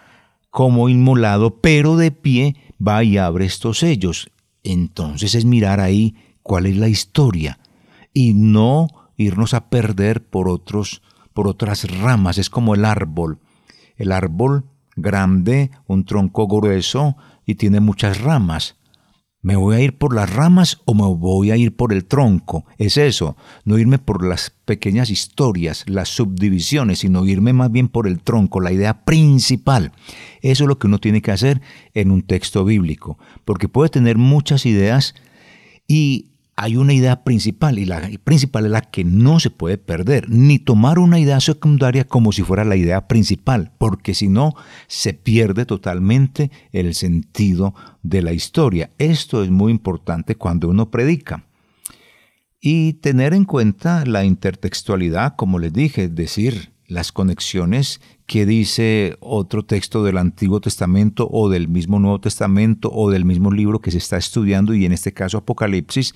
como 0.50 0.90
inmolado, 0.90 1.62
pero 1.62 1.96
de 1.96 2.12
pie, 2.12 2.58
va 2.86 3.06
y 3.06 3.18
abre 3.18 3.46
estos 3.46 3.78
sellos. 3.78 4.30
Entonces 4.70 5.34
es 5.34 5.46
mirar 5.46 5.80
ahí 5.80 6.16
cuál 6.44 6.66
es 6.66 6.76
la 6.76 6.90
historia 6.90 7.58
y 8.14 8.34
no 8.34 8.88
irnos 9.16 9.54
a 9.54 9.70
perder 9.70 10.26
por 10.26 10.50
otros 10.50 11.02
por 11.34 11.48
otras 11.48 11.90
ramas, 12.02 12.38
es 12.40 12.50
como 12.50 12.74
el 12.74 12.84
árbol. 12.84 13.40
El 13.96 14.12
árbol 14.12 14.66
grande, 14.96 15.70
un 15.86 16.04
tronco 16.04 16.48
grueso 16.48 17.16
y 17.46 17.56
tiene 17.56 17.80
muchas 17.80 18.20
ramas. 18.20 18.76
¿Me 19.48 19.56
voy 19.56 19.78
a 19.78 19.80
ir 19.80 19.98
por 19.98 20.14
las 20.14 20.30
ramas 20.30 20.82
o 20.84 20.94
me 20.94 21.04
voy 21.04 21.52
a 21.52 21.56
ir 21.56 21.74
por 21.74 21.94
el 21.94 22.04
tronco? 22.04 22.66
Es 22.78 22.98
eso, 22.98 23.38
no 23.64 23.78
irme 23.78 23.98
por 23.98 24.26
las 24.26 24.50
pequeñas 24.66 25.10
historias, 25.10 25.86
las 25.88 26.10
subdivisiones, 26.10 27.00
sino 27.00 27.26
irme 27.26 27.54
más 27.54 27.72
bien 27.72 27.88
por 27.88 28.08
el 28.08 28.20
tronco, 28.20 28.60
la 28.60 28.74
idea 28.74 29.06
principal. 29.06 29.94
Eso 30.42 30.66
es 30.66 30.68
lo 30.68 30.78
que 30.78 30.88
uno 30.88 31.00
tiene 31.00 31.22
que 31.22 31.32
hacer 31.32 31.62
en 31.94 32.12
un 32.12 32.24
texto 32.24 32.66
bíblico, 32.66 33.20
porque 33.46 33.70
puede 33.70 33.90
tener 33.90 34.18
muchas 34.18 34.66
ideas 34.66 35.16
y 35.88 36.26
hay 36.60 36.76
una 36.76 36.94
idea 36.94 37.24
principal 37.24 37.78
y 37.78 37.86
la 37.86 38.10
principal 38.24 38.66
es 38.66 38.72
la 38.72 38.82
que 38.82 39.04
no 39.04 39.40
se 39.40 39.52
puede 39.52 39.78
perder, 39.78 40.28
ni 40.28 40.58
tomar 40.58 40.98
una 40.98 41.20
idea 41.20 41.40
secundaria 41.40 42.04
como 42.04 42.32
si 42.32 42.42
fuera 42.42 42.66
la 42.66 42.76
idea 42.76 43.08
principal, 43.08 43.74
porque 43.78 44.16
si 44.16 44.28
no 44.28 44.56
se 44.88 45.14
pierde 45.14 45.68
totalmente 45.68 46.50
el 46.72 46.96
sentido 46.96 47.76
de 48.02 48.24
la 48.24 48.34
historia. 48.34 48.90
Esto 48.98 49.44
es 49.44 49.52
muy 49.52 49.72
importante 49.72 50.34
cuando 50.34 50.68
uno 50.68 50.90
predica. 50.90 51.46
Y 52.60 52.94
tener 52.94 53.36
en 53.36 53.46
cuenta 53.46 54.04
la 54.08 54.26
intertextualidad, 54.26 55.36
como 55.36 55.60
les 55.60 55.72
dije, 55.72 56.06
es 56.06 56.16
decir, 56.16 56.74
las 56.88 57.12
conexiones 57.12 58.02
que 58.26 58.48
dice 58.48 59.16
otro 59.20 59.64
texto 59.64 60.04
del 60.04 60.18
Antiguo 60.18 60.60
Testamento 60.60 61.30
o 61.32 61.50
del 61.50 61.68
mismo 61.68 62.00
Nuevo 62.00 62.20
Testamento 62.20 62.90
o 62.92 63.12
del 63.12 63.26
mismo 63.26 63.52
libro 63.52 63.80
que 63.80 63.92
se 63.92 64.00
está 64.00 64.18
estudiando 64.18 64.74
y 64.74 64.86
en 64.86 64.92
este 64.92 65.14
caso 65.14 65.38
Apocalipsis, 65.38 66.16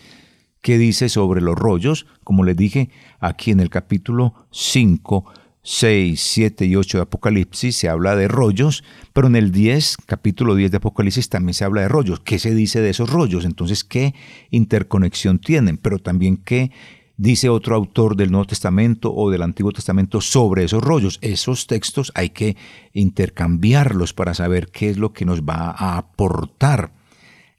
que 0.61 0.77
dice 0.77 1.09
sobre 1.09 1.41
los 1.41 1.55
rollos, 1.55 2.05
como 2.23 2.43
les 2.43 2.55
dije 2.55 2.89
aquí 3.19 3.51
en 3.51 3.59
el 3.59 3.69
capítulo 3.69 4.33
5, 4.51 5.25
6, 5.63 6.19
7 6.19 6.65
y 6.65 6.75
8 6.75 6.97
de 6.97 7.01
Apocalipsis 7.03 7.75
se 7.75 7.89
habla 7.89 8.15
de 8.15 8.27
rollos, 8.27 8.83
pero 9.13 9.27
en 9.27 9.35
el 9.35 9.51
10, 9.51 9.97
capítulo 10.05 10.55
10 10.55 10.71
de 10.71 10.77
Apocalipsis 10.77 11.29
también 11.29 11.53
se 11.53 11.65
habla 11.65 11.81
de 11.81 11.87
rollos. 11.87 12.19
¿Qué 12.19 12.39
se 12.39 12.55
dice 12.55 12.81
de 12.81 12.89
esos 12.89 13.11
rollos? 13.11 13.45
Entonces, 13.45 13.83
¿qué 13.83 14.15
interconexión 14.49 15.39
tienen? 15.39 15.77
Pero 15.77 15.99
también 15.99 16.37
qué 16.37 16.71
dice 17.17 17.49
otro 17.49 17.75
autor 17.75 18.15
del 18.15 18.31
Nuevo 18.31 18.47
Testamento 18.47 19.13
o 19.13 19.29
del 19.29 19.43
Antiguo 19.43 19.71
Testamento 19.71 20.21
sobre 20.21 20.63
esos 20.63 20.83
rollos. 20.83 21.19
Esos 21.21 21.67
textos 21.67 22.11
hay 22.15 22.29
que 22.29 22.57
intercambiarlos 22.93 24.13
para 24.13 24.33
saber 24.33 24.71
qué 24.71 24.89
es 24.89 24.97
lo 24.97 25.13
que 25.13 25.25
nos 25.25 25.43
va 25.43 25.69
a 25.77 25.97
aportar. 25.97 26.93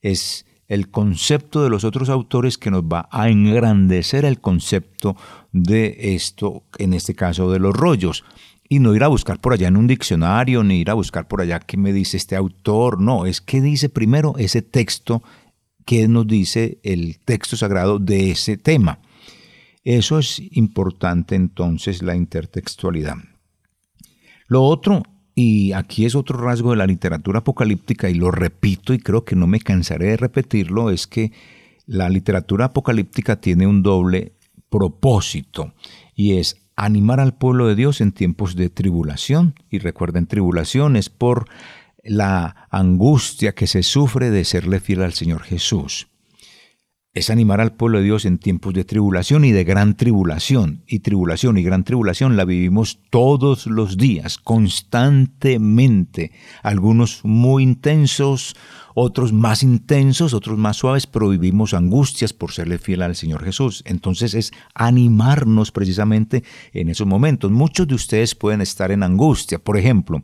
Es 0.01 0.45
el 0.73 0.89
concepto 0.89 1.63
de 1.63 1.69
los 1.69 1.85
otros 1.85 2.09
autores 2.09 2.57
que 2.57 2.71
nos 2.71 2.83
va 2.85 3.07
a 3.13 3.29
engrandecer 3.29 4.25
el 4.25 4.41
concepto 4.41 5.19
de 5.53 6.15
esto, 6.15 6.63
en 6.79 6.95
este 6.95 7.15
caso 7.15 7.51
de 7.51 7.59
los 7.59 7.77
rollos. 7.77 8.25
Y 8.71 8.79
no 8.79 8.95
ir 8.95 9.05
a 9.05 9.09
buscar 9.09 9.39
por 9.39 9.53
allá 9.53 9.69
en 9.69 9.77
un 9.77 9.87
diccionario, 9.87 10.65
ni 10.65 10.81
ir 10.81 10.89
a 10.89 10.95
buscar 10.95 11.29
por 11.29 11.43
allá 11.43 11.61
qué 11.61 11.77
me 11.77 11.93
dice 11.93 12.17
este 12.17 12.37
autor, 12.37 13.03
no, 13.03 13.27
es 13.27 13.43
que 13.43 13.61
dice 13.61 13.91
primero 13.91 14.33
ese 14.39 14.63
texto, 14.63 15.23
qué 15.85 16.09
nos 16.09 16.27
dice 16.27 16.79
el 16.83 17.19
texto 17.19 17.59
sagrado 17.59 17.99
de 17.99 18.31
ese 18.31 18.57
tema. 18.57 19.01
Eso 19.85 20.19
es 20.19 20.41
importante 20.53 21.35
entonces 21.35 22.01
la 22.01 22.17
intertextualidad. 22.17 23.17
Lo 24.47 24.63
otro 24.63 25.03
y 25.35 25.73
aquí 25.73 26.05
es 26.05 26.15
otro 26.15 26.39
rasgo 26.39 26.71
de 26.71 26.77
la 26.77 26.87
literatura 26.87 27.41
apocalíptica, 27.41 28.11
y 28.11 28.15
lo 28.15 28.31
repito 28.31 28.93
y 28.95 28.99
creo 28.99 29.25
que 29.25 29.37
no 29.37 29.47
me 29.47 29.61
cansaré 29.61 30.09
de 30.09 30.17
repetirlo, 30.17 30.91
es 30.91 31.07
que 31.07 31.33
la 31.87 32.09
literatura 32.09 32.67
apocalíptica 32.67 33.41
tiene 33.41 33.67
un 33.67 33.83
doble 33.83 34.33
propósito, 34.71 35.75
y 36.15 36.35
es 36.35 36.57
animar 36.77 37.21
al 37.21 37.35
pueblo 37.35 37.67
de 37.67 37.75
Dios 37.75 38.01
en 38.01 38.13
tiempos 38.13 38.57
de 38.57 38.71
tribulación. 38.71 39.55
Y 39.71 39.79
recuerden, 39.79 40.27
tribulación 40.27 40.97
es 40.97 41.11
por 41.11 41.49
la 42.03 42.67
angustia 42.71 43.55
que 43.55 43.67
se 43.67 43.83
sufre 43.83 44.31
de 44.31 44.45
serle 44.45 44.81
fiel 44.81 45.03
al 45.03 45.13
Señor 45.13 45.43
Jesús 45.43 46.09
es 47.15 47.29
animar 47.29 47.61
al 47.61 47.75
pueblo 47.75 47.99
de 47.99 48.05
Dios 48.05 48.25
en 48.25 48.39
tiempos 48.39 48.73
de 48.73 48.85
tribulación 48.85 49.45
y 49.45 49.53
de 49.53 49.65
gran 49.65 49.97
tribulación. 49.97 50.83
Y 50.87 51.01
tribulación 51.01 51.59
y 51.59 51.63
gran 51.63 51.85
tribulación 51.85 52.39
la 52.39 52.47
vivimos 52.47 53.01
todos 53.11 53.67
los 53.67 53.99
días, 53.99 54.39
constantemente. 54.39 56.33
Algunos 56.63 57.21
muy 57.23 57.65
intensos, 57.65 58.57
otros 58.95 59.33
más 59.33 59.63
intensos, 59.63 60.35
otros 60.35 60.59
más 60.59 60.77
suaves, 60.77 61.07
pero 61.07 61.29
vivimos 61.29 61.75
angustias 61.75 62.33
por 62.33 62.53
serle 62.53 62.79
fiel 62.79 63.03
al 63.03 63.17
Señor 63.17 63.45
Jesús. 63.45 63.83
Entonces 63.87 64.35
es 64.35 64.53
animarnos 64.75 65.73
precisamente 65.73 66.45
en 66.73 66.89
esos 66.89 67.07
momentos. 67.07 67.51
Muchos 67.51 67.89
de 67.89 67.95
ustedes 67.95 68.35
pueden 68.35 68.61
estar 68.61 68.91
en 68.91 69.03
angustia. 69.03 69.59
Por 69.59 69.77
ejemplo, 69.77 70.23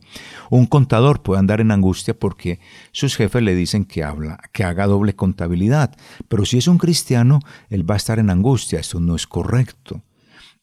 un 0.49 0.65
contador 0.65 1.21
puede 1.21 1.39
andar 1.39 1.61
en 1.61 1.71
angustia 1.71 2.17
porque 2.17 2.59
sus 2.91 3.15
jefes 3.15 3.43
le 3.43 3.55
dicen 3.55 3.85
que 3.85 4.03
habla, 4.03 4.39
que 4.53 4.63
haga 4.63 4.87
doble 4.87 5.15
contabilidad. 5.15 5.95
Pero 6.27 6.45
si 6.45 6.57
es 6.57 6.67
un 6.67 6.77
cristiano, 6.77 7.39
él 7.69 7.89
va 7.89 7.95
a 7.95 7.97
estar 7.97 8.19
en 8.19 8.29
angustia. 8.29 8.79
Eso 8.79 8.99
no 8.99 9.15
es 9.15 9.27
correcto 9.27 10.03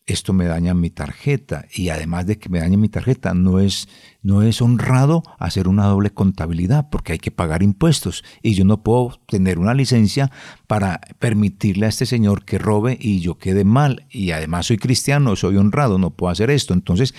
esto 0.06 0.32
me 0.32 0.46
daña 0.46 0.72
mi 0.72 0.90
tarjeta. 0.90 1.66
Y 1.74 1.88
además 1.88 2.26
de 2.26 2.38
que 2.38 2.48
me 2.48 2.60
dañe 2.60 2.76
mi 2.76 2.88
tarjeta 2.88 3.34
no 3.34 3.58
es 3.58 3.88
no 4.22 4.42
es 4.42 4.62
honrado 4.62 5.22
hacer 5.38 5.68
una 5.68 5.86
doble 5.86 6.10
contabilidad 6.10 6.88
porque 6.90 7.12
hay 7.12 7.18
que 7.18 7.30
pagar 7.30 7.62
impuestos. 7.62 8.24
Y 8.42 8.54
yo 8.54 8.64
no 8.64 8.82
puedo 8.82 9.20
tener 9.26 9.58
una 9.58 9.74
licencia 9.74 10.30
para 10.66 11.00
permitirle 11.18 11.86
a 11.86 11.90
este 11.90 12.06
señor 12.06 12.44
que 12.44 12.58
robe 12.58 12.96
y 13.00 13.20
yo 13.20 13.38
quede 13.38 13.64
mal. 13.64 14.06
Y 14.10 14.30
además 14.30 14.66
soy 14.66 14.78
cristiano, 14.78 15.36
soy 15.36 15.56
honrado, 15.56 15.98
no 15.98 16.10
puedo 16.10 16.30
hacer 16.30 16.50
esto. 16.50 16.72
Entonces, 16.72 17.14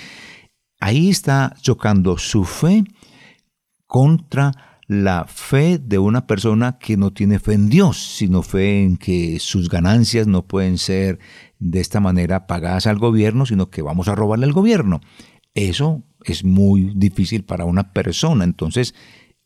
ahí 0.80 1.10
está 1.10 1.56
chocando 1.62 2.18
su 2.18 2.46
fe 2.46 2.84
contra 3.86 4.80
la 4.88 5.26
fe 5.28 5.80
de 5.80 6.00
una 6.00 6.28
persona 6.28 6.78
que 6.80 6.96
no 6.96 7.12
tiene 7.12 7.40
fe 7.40 7.54
en 7.54 7.70
Dios, 7.70 7.98
sino 7.98 8.42
fe 8.42 8.84
en 8.84 8.96
que 8.96 9.38
sus 9.40 9.70
ganancias 9.70 10.28
no 10.28 10.48
pueden 10.48 10.78
ser 10.78 11.20
de 11.60 11.80
esta 11.80 12.00
manera 12.00 12.48
pagadas 12.48 12.88
al 12.88 13.00
gobierno, 13.00 13.46
sino 13.46 13.70
que 13.70 13.82
vamos 13.82 14.08
a 14.08 14.16
robarle 14.16 14.46
al 14.46 14.54
gobierno. 14.54 15.02
Eso 15.54 16.04
es 16.24 16.44
muy 16.44 16.94
difícil 16.96 17.44
para 17.44 17.66
una 17.66 17.94
persona. 17.94 18.44
Entonces, 18.44 18.94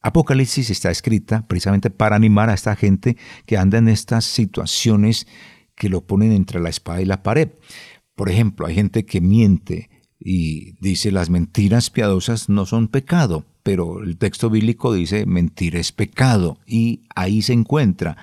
Apocalipsis 0.02 0.70
está 0.70 0.90
escrita 0.90 1.48
precisamente 1.48 1.90
para 1.90 2.16
animar 2.16 2.50
a 2.50 2.54
esta 2.54 2.76
gente 2.76 3.18
que 3.46 3.58
anda 3.58 3.78
en 3.78 3.88
estas 3.88 4.26
situaciones 4.26 5.28
que 5.76 5.90
lo 5.90 6.06
ponen 6.06 6.32
entre 6.32 6.60
la 6.60 6.70
espada 6.70 7.02
y 7.02 7.06
la 7.06 7.24
pared. 7.24 7.50
Por 8.16 8.30
ejemplo, 8.30 8.66
hay 8.66 8.76
gente 8.76 9.06
que 9.06 9.22
miente 9.22 9.90
y 10.20 10.74
dice 10.80 11.12
las 11.12 11.30
mentiras 11.30 11.90
piadosas 11.90 12.50
no 12.50 12.66
son 12.66 12.88
pecado, 12.88 13.46
pero 13.64 14.04
el 14.04 14.18
texto 14.18 14.50
bíblico 14.50 14.94
dice 14.94 15.26
mentir 15.26 15.76
es 15.76 15.92
pecado 15.92 16.60
y 16.66 17.04
ahí 17.16 17.42
se 17.42 17.54
encuentra 17.54 18.18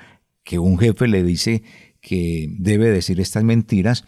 que 0.44 0.59
un 0.59 0.79
jefe 0.79 1.09
le 1.09 1.22
dice 1.22 1.62
que 2.09 2.49
debe 2.59 2.90
decir 2.90 3.21
estas 3.21 3.44
mentiras, 3.44 4.05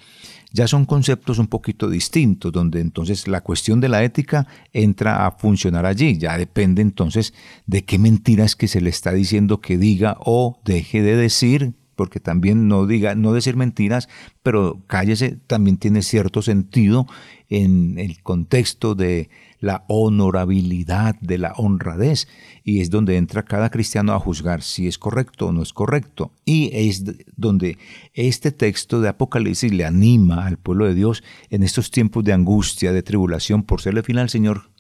ya 0.52 0.66
son 0.66 0.86
conceptos 0.86 1.38
un 1.38 1.48
poquito 1.48 1.90
distintos, 1.90 2.50
donde 2.50 2.80
entonces 2.80 3.28
la 3.28 3.42
cuestión 3.42 3.78
de 3.80 3.90
la 3.90 4.02
ética 4.02 4.46
entra 4.72 5.26
a 5.26 5.32
funcionar 5.32 5.84
allí. 5.84 6.16
Ya 6.16 6.38
depende 6.38 6.80
entonces 6.80 7.34
de 7.66 7.84
qué 7.84 7.98
mentiras 7.98 8.56
que 8.56 8.68
se 8.68 8.80
le 8.80 8.88
está 8.88 9.12
diciendo 9.12 9.60
que 9.60 9.76
diga 9.76 10.16
o 10.20 10.58
deje 10.64 11.02
de 11.02 11.14
decir, 11.14 11.74
porque 11.94 12.20
también 12.20 12.68
no 12.68 12.86
diga, 12.86 13.14
no 13.14 13.34
decir 13.34 13.56
mentiras, 13.56 14.08
pero 14.42 14.80
cállese 14.86 15.36
también 15.46 15.76
tiene 15.76 16.00
cierto 16.00 16.40
sentido 16.40 17.06
en 17.50 17.98
el 17.98 18.22
contexto 18.22 18.94
de 18.94 19.28
la 19.60 19.84
honorabilidad, 19.88 21.16
de 21.20 21.38
la 21.38 21.52
honradez, 21.52 22.28
y 22.64 22.80
es 22.80 22.90
donde 22.90 23.18
entra 23.18 23.44
cada 23.44 23.70
cristiano 23.70 24.14
a 24.14 24.18
juzgar 24.18 24.62
si 24.62 24.88
es 24.88 24.98
correcto 24.98 25.48
o 25.48 25.52
no 25.52 25.62
es 25.62 25.72
correcto. 25.72 26.32
Y 26.44 26.70
es 26.72 27.04
donde 27.36 27.78
este 28.14 28.52
texto 28.52 29.00
de 29.00 29.10
Apocalipsis 29.10 29.72
le 29.72 29.84
anima 29.84 30.46
al 30.46 30.56
pueblo 30.56 30.86
de 30.86 30.94
Dios 30.94 31.22
en 31.50 31.62
estos 31.62 31.90
tiempos 31.90 32.24
de 32.24 32.32
angustia, 32.32 32.92
de 32.92 33.02
tribulación, 33.02 33.62
por 33.62 33.82
serle 33.82 34.02
fiel 34.02 34.18
al 34.18 34.30
Señor, 34.30 34.70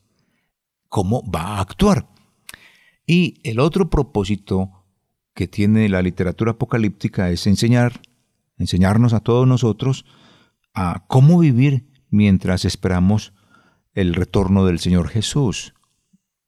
cómo 0.88 1.22
va 1.30 1.58
a 1.58 1.60
actuar. 1.60 2.08
Y 3.06 3.40
el 3.44 3.60
otro 3.60 3.90
propósito 3.90 4.86
que 5.34 5.46
tiene 5.46 5.88
la 5.88 6.02
literatura 6.02 6.52
apocalíptica 6.52 7.30
es 7.30 7.46
enseñar, 7.46 8.00
enseñarnos 8.56 9.12
a 9.12 9.20
todos 9.20 9.46
nosotros 9.46 10.06
a 10.72 11.04
cómo 11.06 11.38
vivir 11.38 11.86
mientras 12.08 12.64
esperamos 12.64 13.34
el 13.94 14.14
retorno 14.14 14.64
del 14.64 14.78
Señor 14.78 15.08
Jesús, 15.08 15.74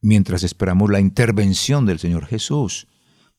mientras 0.00 0.42
esperamos 0.42 0.90
la 0.90 1.00
intervención 1.00 1.86
del 1.86 1.98
Señor 1.98 2.26
Jesús, 2.26 2.88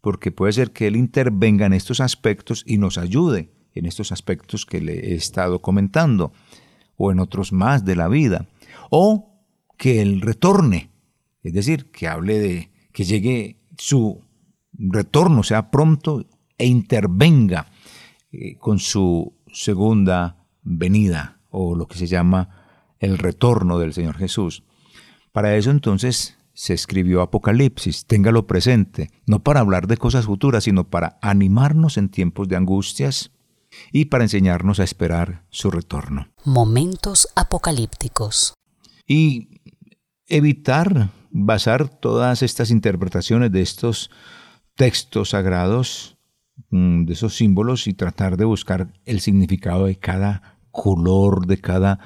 porque 0.01 0.31
puede 0.31 0.53
ser 0.53 0.71
que 0.71 0.87
Él 0.87 0.95
intervenga 0.95 1.65
en 1.65 1.73
estos 1.73 1.99
aspectos 1.99 2.63
y 2.65 2.77
nos 2.77 2.97
ayude 2.97 3.51
en 3.73 3.85
estos 3.85 4.11
aspectos 4.11 4.65
que 4.65 4.81
le 4.81 5.11
he 5.11 5.15
estado 5.15 5.61
comentando, 5.61 6.33
o 6.95 7.11
en 7.11 7.19
otros 7.19 7.51
más 7.51 7.85
de 7.85 7.95
la 7.95 8.07
vida, 8.07 8.47
o 8.89 9.45
que 9.77 10.01
Él 10.01 10.21
retorne, 10.21 10.91
es 11.41 11.53
decir, 11.53 11.91
que 11.91 12.07
hable 12.07 12.39
de 12.39 12.71
que 12.91 13.03
llegue 13.03 13.57
su 13.77 14.21
retorno, 14.73 15.43
sea 15.43 15.71
pronto 15.71 16.25
e 16.57 16.67
intervenga 16.67 17.67
eh, 18.31 18.55
con 18.57 18.79
su 18.79 19.33
segunda 19.51 20.45
venida, 20.61 21.39
o 21.49 21.75
lo 21.75 21.87
que 21.87 21.97
se 21.97 22.07
llama 22.07 22.62
el 23.03 23.17
retorno 23.17 23.79
del 23.79 23.93
Señor 23.93 24.17
Jesús. 24.17 24.63
Para 25.33 25.55
eso 25.57 25.71
entonces 25.71 26.37
se 26.53 26.73
escribió 26.73 27.21
Apocalipsis, 27.21 28.05
téngalo 28.05 28.47
presente, 28.47 29.11
no 29.25 29.43
para 29.43 29.59
hablar 29.59 29.87
de 29.87 29.97
cosas 29.97 30.25
futuras, 30.25 30.63
sino 30.63 30.89
para 30.89 31.17
animarnos 31.21 31.97
en 31.97 32.09
tiempos 32.09 32.47
de 32.47 32.55
angustias 32.55 33.31
y 33.91 34.05
para 34.05 34.23
enseñarnos 34.23 34.79
a 34.79 34.83
esperar 34.83 35.43
su 35.49 35.69
retorno. 35.69 36.29
Momentos 36.45 37.27
apocalípticos. 37.35 38.53
Y 39.05 39.59
evitar 40.27 41.09
basar 41.29 41.89
todas 41.89 42.41
estas 42.41 42.71
interpretaciones 42.71 43.51
de 43.51 43.61
estos 43.61 44.11
textos 44.75 45.31
sagrados, 45.31 46.17
mm, 46.69 47.03
de 47.05 47.13
esos 47.13 47.35
símbolos, 47.35 47.87
y 47.87 47.93
tratar 47.93 48.37
de 48.37 48.45
buscar 48.45 48.93
el 49.03 49.19
significado 49.19 49.87
de 49.87 49.97
cada 49.97 50.59
color, 50.71 51.47
de 51.47 51.57
cada 51.59 51.99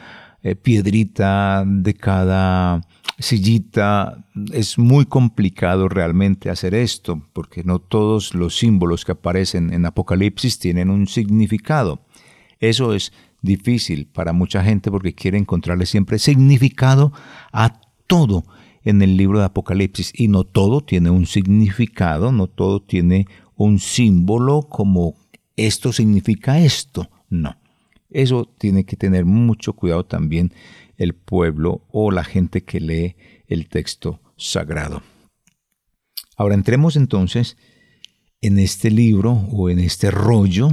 eh, 0.43 0.55
piedrita 0.55 1.63
de 1.65 1.93
cada 1.93 2.81
sillita. 3.19 4.25
Es 4.53 4.77
muy 4.77 5.05
complicado 5.05 5.89
realmente 5.89 6.49
hacer 6.49 6.75
esto, 6.75 7.21
porque 7.33 7.63
no 7.63 7.79
todos 7.79 8.33
los 8.33 8.57
símbolos 8.57 9.05
que 9.05 9.13
aparecen 9.13 9.73
en 9.73 9.85
Apocalipsis 9.85 10.59
tienen 10.59 10.89
un 10.89 11.07
significado. 11.07 12.01
Eso 12.59 12.93
es 12.93 13.11
difícil 13.41 14.07
para 14.07 14.33
mucha 14.33 14.63
gente 14.63 14.91
porque 14.91 15.13
quiere 15.13 15.37
encontrarle 15.37 15.85
siempre 15.85 16.19
significado 16.19 17.13
a 17.51 17.79
todo 18.07 18.45
en 18.83 19.01
el 19.01 19.17
libro 19.17 19.39
de 19.39 19.45
Apocalipsis. 19.45 20.11
Y 20.15 20.27
no 20.27 20.43
todo 20.43 20.81
tiene 20.81 21.09
un 21.09 21.25
significado, 21.25 22.31
no 22.31 22.47
todo 22.47 22.81
tiene 22.81 23.27
un 23.55 23.79
símbolo 23.79 24.63
como 24.63 25.15
esto 25.55 25.91
significa 25.91 26.59
esto. 26.59 27.09
No. 27.29 27.57
Eso 28.17 28.51
tiene 28.57 28.83
que 28.83 28.95
tener 28.95 29.25
mucho 29.25 29.73
cuidado 29.73 30.07
también 30.07 30.51
el 30.97 31.13
pueblo 31.13 31.85
o 31.91 32.09
la 32.09 32.23
gente 32.23 32.63
que 32.63 32.79
lee 32.79 33.15
el 33.45 33.69
texto 33.69 34.21
sagrado. 34.35 35.03
Ahora 36.35 36.55
entremos 36.55 36.95
entonces 36.95 37.57
en 38.41 38.57
este 38.57 38.89
libro 38.89 39.33
o 39.51 39.69
en 39.69 39.77
este 39.77 40.09
rollo 40.09 40.71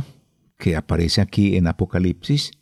que 0.57 0.75
aparece 0.75 1.21
aquí 1.21 1.59
en 1.59 1.67
Apocalipsis. 1.67 2.53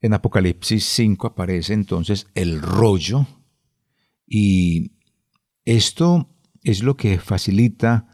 En 0.00 0.14
Apocalipsis 0.14 0.84
5 0.84 1.26
aparece 1.26 1.72
entonces 1.72 2.28
el 2.36 2.62
rollo 2.62 3.26
y 4.24 4.92
esto 5.64 6.28
es 6.62 6.84
lo 6.84 6.96
que 6.96 7.18
facilita 7.18 8.06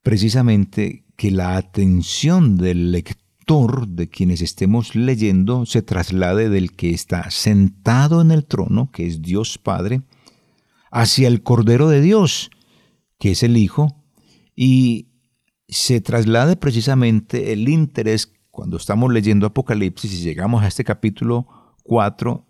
precisamente 0.00 1.04
que 1.14 1.30
la 1.30 1.58
atención 1.58 2.56
del 2.56 2.90
lector, 2.90 3.27
de 3.48 4.10
quienes 4.10 4.42
estemos 4.42 4.94
leyendo, 4.94 5.64
se 5.64 5.80
traslade 5.80 6.50
del 6.50 6.72
que 6.72 6.90
está 6.90 7.30
sentado 7.30 8.20
en 8.20 8.30
el 8.30 8.44
trono, 8.44 8.90
que 8.92 9.06
es 9.06 9.22
Dios 9.22 9.56
Padre, 9.56 10.02
hacia 10.90 11.28
el 11.28 11.42
Cordero 11.42 11.88
de 11.88 12.02
Dios, 12.02 12.50
que 13.18 13.30
es 13.30 13.42
el 13.42 13.56
Hijo, 13.56 14.04
y 14.54 15.08
se 15.66 16.02
traslade 16.02 16.56
precisamente 16.56 17.54
el 17.54 17.70
interés 17.70 18.34
cuando 18.50 18.76
estamos 18.76 19.10
leyendo 19.10 19.46
Apocalipsis 19.46 20.12
y 20.12 20.22
llegamos 20.22 20.62
a 20.62 20.68
este 20.68 20.84
capítulo 20.84 21.46
4, 21.84 22.46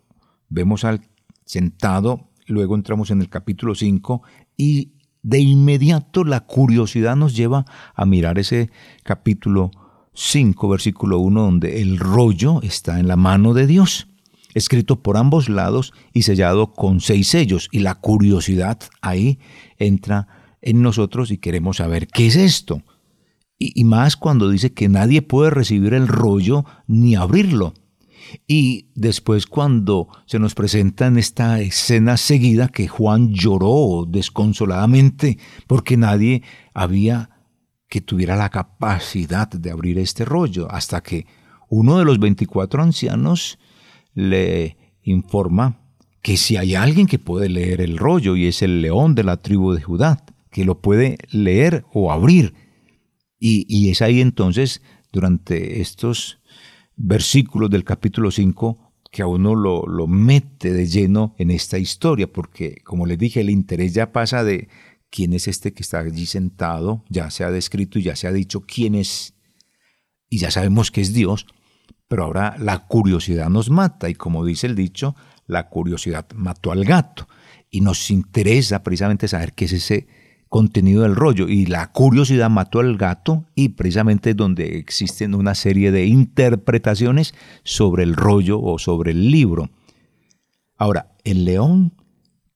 vemos 0.49 0.85
al 0.85 1.03
sentado, 1.45 2.29
luego 2.49 2.75
entramos 2.75 3.13
en 3.13 3.21
el 3.21 3.29
capítulo 3.29 3.77
5 3.77 4.23
y 4.57 4.95
de 5.23 5.39
inmediato 5.39 6.25
la 6.25 6.41
curiosidad 6.41 7.15
nos 7.15 7.37
lleva 7.37 7.67
a 7.95 8.05
mirar 8.05 8.41
ese 8.41 8.73
capítulo 9.05 9.71
5, 10.21 10.69
versículo 10.69 11.21
1, 11.21 11.43
donde 11.43 11.81
el 11.81 11.97
rollo 11.97 12.61
está 12.63 12.99
en 12.99 13.07
la 13.07 13.15
mano 13.15 13.55
de 13.55 13.69
Dios, 13.69 14.09
escrito 14.53 15.01
por 15.01 15.17
ambos 15.17 15.49
lados 15.49 15.93
y 16.13 16.23
sellado 16.23 16.73
con 16.73 17.01
seis 17.01 17.29
sellos. 17.29 17.69
Y 17.71 17.79
la 17.79 17.95
curiosidad 17.95 18.81
ahí 19.01 19.39
entra 19.79 20.27
en 20.61 20.83
nosotros 20.83 21.31
y 21.31 21.39
queremos 21.39 21.77
saber 21.77 22.09
qué 22.09 22.27
es 22.27 22.35
esto. 22.35 22.83
Y, 23.61 23.81
y 23.81 23.85
más 23.85 24.17
cuando 24.17 24.51
dice 24.51 24.73
que 24.73 24.89
nadie 24.89 25.23
puede 25.23 25.51
recibir 25.51 25.95
el 25.95 26.09
rollo 26.09 26.65
ni 26.89 27.15
abrirlo. 27.15 27.75
Y 28.49 28.89
después 28.97 29.47
cuando 29.47 30.09
se 30.27 30.41
nos 30.41 30.57
presenta 30.57 31.07
en 31.07 31.17
esta 31.17 31.61
escena 31.61 32.17
seguida 32.17 32.69
que 32.69 32.89
Juan 32.89 33.33
lloró 33.33 34.05
desconsoladamente 34.07 35.39
porque 35.69 35.97
nadie 35.97 36.43
había 36.75 37.38
que 37.89 38.01
tuviera 38.01 38.37
la 38.37 38.51
capacidad 38.51 39.49
de 39.49 39.71
abrir 39.71 39.99
este 39.99 40.25
rollo, 40.25 40.71
hasta 40.71 41.03
que 41.03 41.27
uno 41.69 41.99
de 41.99 42.05
los 42.05 42.19
24 42.19 42.83
ancianos 42.83 43.59
le 44.15 44.77
informa 45.03 45.81
que 46.23 46.37
si 46.37 46.57
hay 46.57 46.75
alguien 46.75 47.07
que 47.07 47.19
puede 47.19 47.49
leer 47.49 47.81
el 47.81 47.97
rollo 47.97 48.37
y 48.37 48.47
es 48.47 48.63
el 48.63 48.83
león 48.83 49.15
de 49.15 49.25
la 49.25 49.39
tribu 49.39 49.73
de 49.73 49.83
Judá, 49.83 50.25
que 50.51 50.65
lo 50.65 50.81
puede 50.81 51.19
leer 51.31 51.85
o 51.93 52.13
abrir. 52.13 52.55
Y, 53.39 53.89
es 53.91 54.03
ahí 54.03 54.21
entonces, 54.21 54.83
durante 55.13 55.81
estos 55.81 56.41
versículos 56.97 57.71
del 57.71 57.85
capítulo 57.85 58.31
5 58.31 58.85
que 59.11 59.23
a 59.23 59.27
uno 59.27 59.55
lo, 59.55 59.87
lo, 59.87 60.07
mete 60.07 60.71
de 60.71 60.87
lleno 60.87 61.35
en 61.39 61.51
esta 61.51 61.79
historia, 61.79 62.31
porque 62.31 62.83
como 62.85 63.07
les 63.07 63.17
dije, 63.17 63.41
el 63.41 63.49
interés 63.49 63.95
ya 63.95 64.13
pasa 64.13 64.45
de 64.45 64.69
quién 65.11 65.33
es 65.33 65.49
este 65.49 65.73
que 65.73 65.83
está 65.83 66.01
allí 66.01 66.27
sentado, 66.27 67.05
ya 67.09 67.31
se 67.31 67.45
ha 67.45 67.51
descrito 67.51 67.99
y 67.99 68.03
ya 68.03 68.17
se 68.17 68.27
ha 68.27 68.33
dicho 68.33 68.61
quién 68.61 68.95
es, 68.95 69.35
y 70.29 70.39
ya 70.39 70.51
sabemos 70.51 70.91
que 70.91 71.01
es 71.01 71.13
Dios, 71.13 71.47
pero 72.09 72.25
ahora 72.25 72.57
la 72.59 72.87
curiosidad 72.87 73.51
nos 73.51 73.71
mata, 73.71 74.09
y 74.09 74.15
como 74.15 74.45
dice 74.45 74.67
el 74.67 74.75
dicho, 74.75 75.15
la 75.47 75.69
curiosidad 75.69 76.27
mató 76.35 76.73
al 76.73 76.85
gato, 76.85 77.29
y 77.71 77.81
nos 77.81 78.11
interesa 78.11 78.83
precisamente 78.83 79.29
saber 79.29 79.53
qué 79.53 79.67
es 79.67 79.73
ese 79.73 80.07
contenido 80.49 81.03
del 81.03 81.15
rollo. 81.15 81.49
Y 81.49 81.67
la 81.67 81.93
curiosidad 81.93 82.51
mató 82.51 82.81
al 82.81 82.97
gato 82.97 83.45
y 83.55 83.71
precisamente 83.71 84.35
donde 84.35 84.79
existen 84.79 85.35
una 85.35 85.55
serie 85.55 85.91
de 85.91 86.07
interpretaciones 86.07 87.35
sobre 87.65 88.03
el 88.03 88.15
rollo 88.15 88.61
o 88.61 88.79
sobre 88.79 89.13
el 89.13 89.31
libro. 89.31 89.71
Ahora, 90.77 91.17
el 91.25 91.45
león 91.45 91.95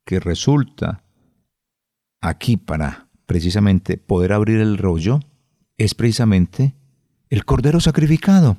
que 0.05 0.21
resulta 0.21 1.02
aquí 2.23 2.57
para 2.57 3.09
precisamente 3.27 3.99
poder 3.99 4.33
abrir 4.33 4.61
el 4.61 4.79
rollo 4.79 5.21
es 5.77 5.95
precisamente 5.95 6.75
el 7.29 7.45
cordero 7.45 7.81
sacrificado. 7.81 8.57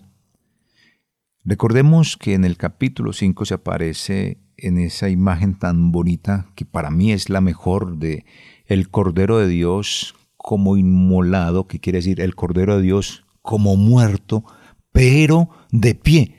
Recordemos 1.43 2.17
que 2.17 2.36
en 2.36 2.45
el 2.45 2.58
capítulo 2.58 3.13
5 3.13 3.45
se 3.45 3.54
aparece 3.56 4.38
en 4.58 4.78
esa 4.78 5.10
imagen 5.10 5.58
tan 5.58 5.91
bonita 5.91 6.52
que 6.56 6.65
para 6.65 6.91
mí 6.91 7.12
es 7.12 7.30
la 7.30 7.41
mejor 7.41 7.97
de 7.97 8.26
el 8.65 8.89
Cordero 8.89 9.39
de 9.39 9.47
Dios 9.47 10.15
como 10.38 10.78
inmolado, 10.78 11.67
que 11.67 11.80
quiere 11.80 11.99
decir 11.99 12.21
el 12.21 12.36
Cordero 12.36 12.78
de 12.78 12.84
Dios 12.84 13.26
como 13.41 13.76
muerto, 13.76 14.45
pero 14.91 15.49
de 15.71 15.95
pie. 15.95 16.36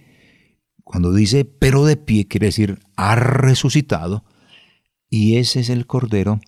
Cuando 0.85 1.13
dice 1.13 1.45
pero 1.45 1.85
de 1.85 1.97
pie, 1.97 2.27
quiere 2.27 2.47
decir 2.47 2.79
ha 2.97 3.15
resucitado, 3.15 4.25
y 5.11 5.37
ese 5.37 5.61
es 5.61 5.69
el 5.69 5.87
Cordero 5.87 6.41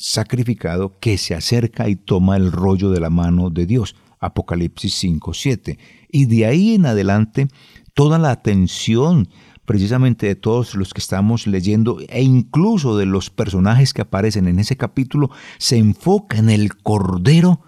sacrificado 0.00 0.98
que 0.98 1.18
se 1.18 1.34
acerca 1.34 1.90
y 1.90 1.94
toma 1.94 2.38
el 2.38 2.52
rollo 2.52 2.90
de 2.90 3.00
la 3.00 3.10
mano 3.10 3.50
de 3.50 3.66
Dios. 3.66 3.94
Apocalipsis 4.18 4.94
5, 4.94 5.34
7. 5.34 5.78
Y 6.10 6.24
de 6.24 6.46
ahí 6.46 6.74
en 6.74 6.86
adelante, 6.86 7.48
toda 7.92 8.18
la 8.18 8.30
atención 8.30 9.28
precisamente 9.66 10.26
de 10.26 10.36
todos 10.36 10.74
los 10.74 10.94
que 10.94 11.00
estamos 11.00 11.46
leyendo 11.46 11.98
e 12.08 12.22
incluso 12.22 12.96
de 12.96 13.04
los 13.04 13.28
personajes 13.28 13.92
que 13.92 14.00
aparecen 14.00 14.48
en 14.48 14.58
ese 14.58 14.76
capítulo, 14.76 15.30
se 15.58 15.76
enfoca 15.76 16.38
en 16.38 16.48
el 16.48 16.76
Cordero 16.76 17.60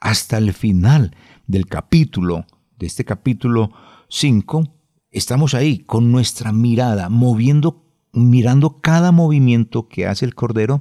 hasta 0.00 0.38
el 0.38 0.54
final 0.54 1.14
del 1.46 1.66
capítulo, 1.66 2.46
de 2.78 2.86
este 2.86 3.04
capítulo 3.04 3.70
5. 4.08 4.64
Estamos 5.10 5.52
ahí 5.54 5.80
con 5.80 6.10
nuestra 6.10 6.50
mirada, 6.50 7.10
moviendo, 7.10 7.84
mirando 8.12 8.80
cada 8.80 9.12
movimiento 9.12 9.86
que 9.86 10.06
hace 10.06 10.24
el 10.24 10.34
Cordero. 10.34 10.80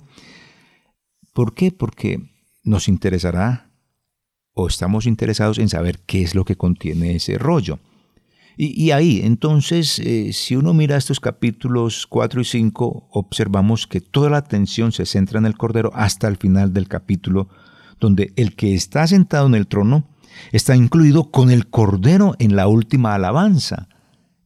¿Por 1.33 1.55
qué? 1.55 1.71
Porque 1.71 2.19
nos 2.63 2.87
interesará 2.87 3.71
o 4.53 4.67
estamos 4.67 5.07
interesados 5.07 5.57
en 5.57 5.67
saber 5.67 5.99
qué 6.05 6.21
es 6.21 6.35
lo 6.35 6.45
que 6.45 6.55
contiene 6.55 7.15
ese 7.15 7.37
rollo. 7.37 7.79
Y, 8.55 8.91
ahí, 8.91 9.21
entonces, 9.23 9.97
eh, 9.97 10.31
si 10.31 10.55
uno 10.55 10.75
mira 10.75 10.95
estos 10.95 11.19
capítulos 11.19 12.05
4 12.05 12.41
y 12.41 12.45
5, 12.45 13.07
observamos 13.09 13.87
que 13.87 13.99
toda 13.99 14.29
la 14.29 14.37
atención 14.37 14.91
se 14.91 15.07
centra 15.07 15.39
en 15.39 15.47
el 15.47 15.57
Cordero 15.57 15.89
hasta 15.95 16.27
el 16.27 16.37
final 16.37 16.71
del 16.71 16.87
capítulo, 16.87 17.49
donde 17.99 18.31
el 18.35 18.55
que 18.55 18.75
está 18.75 19.07
sentado 19.07 19.47
en 19.47 19.55
el 19.55 19.65
trono 19.65 20.07
está 20.51 20.75
incluido 20.75 21.31
con 21.31 21.49
el 21.49 21.67
Cordero 21.67 22.35
en 22.37 22.55
la 22.55 22.67
última 22.67 23.15
alabanza. 23.15 23.89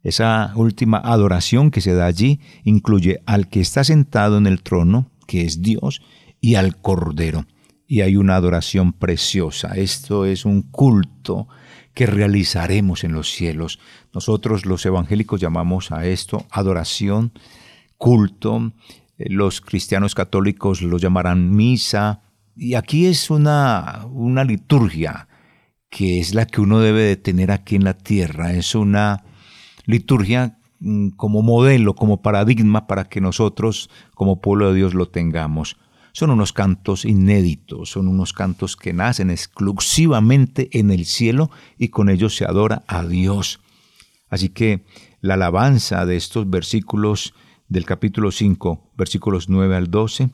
Esa 0.04 0.54
última 0.56 1.00
adoración 1.00 1.70
que 1.70 1.82
se 1.82 1.94
da 1.94 2.06
allí 2.06 2.40
incluye 2.64 3.20
al 3.26 3.50
que 3.50 3.60
está 3.60 3.84
sentado 3.84 4.38
en 4.38 4.48
el 4.48 4.64
trono, 4.64 5.12
que 5.28 5.42
es 5.42 5.62
Dios, 5.62 6.02
y 6.42 6.56
al 6.56 6.78
Cordero. 6.78 7.46
Y 7.88 8.02
hay 8.02 8.18
una 8.18 8.36
adoración 8.36 8.94
preciosa. 8.94 9.74
Esto 9.76 10.26
es 10.26 10.46
un 10.46 10.62
culto 10.62 11.48
que 11.94 12.06
realizaremos 12.06 13.04
en 13.04 13.14
los 13.14 13.32
cielos. 13.32 13.80
Nosotros 14.14 14.66
los 14.66 14.86
evangélicos 14.86 15.42
llamamos 15.42 15.92
a 15.92 16.06
esto 16.06 16.46
adoración, 16.52 17.32
culto, 17.98 18.74
eh, 19.18 19.30
los 19.30 19.62
cristianos 19.62 20.14
católicos 20.14 20.82
lo 20.82 21.00
llamarán 21.00 21.56
misa, 21.56 22.22
y 22.56 22.76
aquí 22.76 23.06
es 23.06 23.30
una, 23.30 24.06
una 24.12 24.44
liturgia 24.44 25.28
que 25.90 26.20
es 26.20 26.36
la 26.36 26.46
que 26.46 26.62
uno 26.62 26.80
debe 26.80 27.02
de 27.02 27.18
tener 27.18 27.52
aquí 27.52 27.76
en 27.76 27.84
la 27.84 27.96
tierra, 27.96 28.54
es 28.54 28.76
una 28.76 29.24
liturgia 29.86 30.60
mm, 30.80 31.10
como 31.10 31.42
modelo, 31.42 31.96
como 31.96 32.22
paradigma 32.22 32.86
para 32.86 33.06
que 33.06 33.22
nosotros 33.22 33.90
como 34.14 34.42
pueblo 34.42 34.70
de 34.70 34.76
Dios 34.76 34.94
lo 34.94 35.10
tengamos. 35.10 35.78
Son 36.18 36.32
unos 36.32 36.52
cantos 36.52 37.06
inéditos, 37.06 37.92
son 37.92 38.08
unos 38.08 38.34
cantos 38.34 38.76
que 38.76 38.92
nacen 38.92 39.30
exclusivamente 39.30 40.68
en 40.80 40.90
el 40.90 41.06
cielo 41.06 41.52
y 41.78 41.90
con 41.90 42.10
ellos 42.10 42.36
se 42.36 42.44
adora 42.44 42.84
a 42.88 43.06
Dios. 43.06 43.60
Así 44.28 44.50
que 44.50 44.84
la 45.22 45.36
alabanza 45.36 46.08
de 46.08 46.16
estos 46.16 46.50
versículos 46.50 47.36
del 47.68 47.86
capítulo 47.86 48.32
5, 48.32 48.94
versículos 48.98 49.48
9 49.48 49.76
al 49.76 49.92
12, 49.92 50.32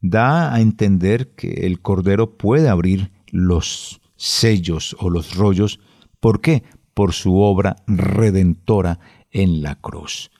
da 0.00 0.54
a 0.54 0.60
entender 0.60 1.34
que 1.34 1.66
el 1.66 1.80
Cordero 1.80 2.36
puede 2.36 2.68
abrir 2.68 3.10
los 3.32 4.00
sellos 4.14 4.94
o 5.00 5.10
los 5.10 5.34
rollos. 5.34 5.80
¿Por 6.20 6.40
qué? 6.40 6.62
Por 6.94 7.14
su 7.14 7.40
obra 7.40 7.74
redentora 7.88 9.00
en 9.32 9.60
la 9.60 9.74
cruz. 9.74 10.30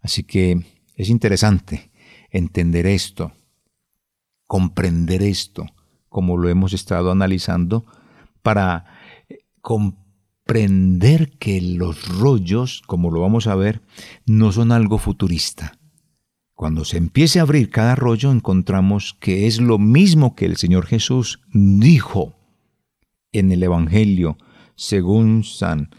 Así 0.00 0.22
que 0.22 0.64
es 0.94 1.08
interesante 1.08 1.90
entender 2.30 2.86
esto 2.86 3.32
comprender 4.48 5.22
esto, 5.22 5.66
como 6.08 6.36
lo 6.36 6.48
hemos 6.48 6.72
estado 6.72 7.12
analizando, 7.12 7.84
para 8.42 8.86
eh, 9.28 9.44
comprender 9.60 11.38
que 11.38 11.60
los 11.60 12.08
rollos, 12.18 12.82
como 12.86 13.12
lo 13.12 13.20
vamos 13.20 13.46
a 13.46 13.54
ver, 13.54 13.82
no 14.26 14.50
son 14.50 14.72
algo 14.72 14.98
futurista. 14.98 15.78
Cuando 16.54 16.84
se 16.84 16.96
empiece 16.96 17.38
a 17.38 17.42
abrir 17.42 17.70
cada 17.70 17.94
rollo 17.94 18.32
encontramos 18.32 19.14
que 19.20 19.46
es 19.46 19.60
lo 19.60 19.78
mismo 19.78 20.34
que 20.34 20.46
el 20.46 20.56
Señor 20.56 20.86
Jesús 20.86 21.40
dijo 21.52 22.34
en 23.30 23.52
el 23.52 23.62
Evangelio 23.62 24.38
según 24.74 25.44
San 25.44 25.90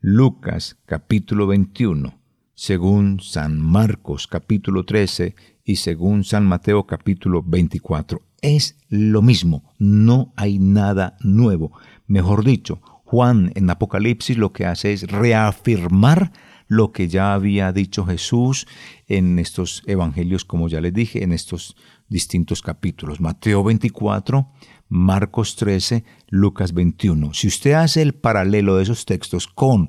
Lucas 0.00 0.78
capítulo 0.86 1.46
21, 1.46 2.18
según 2.54 3.20
San 3.20 3.60
Marcos 3.60 4.26
capítulo 4.26 4.84
13 4.84 5.36
y 5.70 5.76
según 5.76 6.24
San 6.24 6.46
Mateo 6.46 6.84
capítulo 6.84 7.44
24. 7.46 8.20
Es 8.42 8.76
lo 8.88 9.22
mismo, 9.22 9.72
no 9.78 10.32
hay 10.34 10.58
nada 10.58 11.16
nuevo. 11.20 11.70
Mejor 12.08 12.44
dicho, 12.44 12.80
Juan 13.04 13.52
en 13.54 13.70
Apocalipsis 13.70 14.36
lo 14.36 14.52
que 14.52 14.66
hace 14.66 14.92
es 14.92 15.02
reafirmar 15.06 16.32
lo 16.66 16.90
que 16.90 17.06
ya 17.06 17.34
había 17.34 17.70
dicho 17.70 18.04
Jesús 18.04 18.66
en 19.06 19.38
estos 19.38 19.84
evangelios, 19.86 20.44
como 20.44 20.68
ya 20.68 20.80
les 20.80 20.92
dije, 20.92 21.22
en 21.22 21.32
estos 21.32 21.76
distintos 22.08 22.62
capítulos. 22.62 23.20
Mateo 23.20 23.62
24, 23.62 24.50
Marcos 24.88 25.54
13, 25.54 26.04
Lucas 26.30 26.74
21. 26.74 27.32
Si 27.32 27.46
usted 27.46 27.74
hace 27.74 28.02
el 28.02 28.14
paralelo 28.14 28.76
de 28.76 28.82
esos 28.82 29.04
textos 29.04 29.46
con 29.46 29.88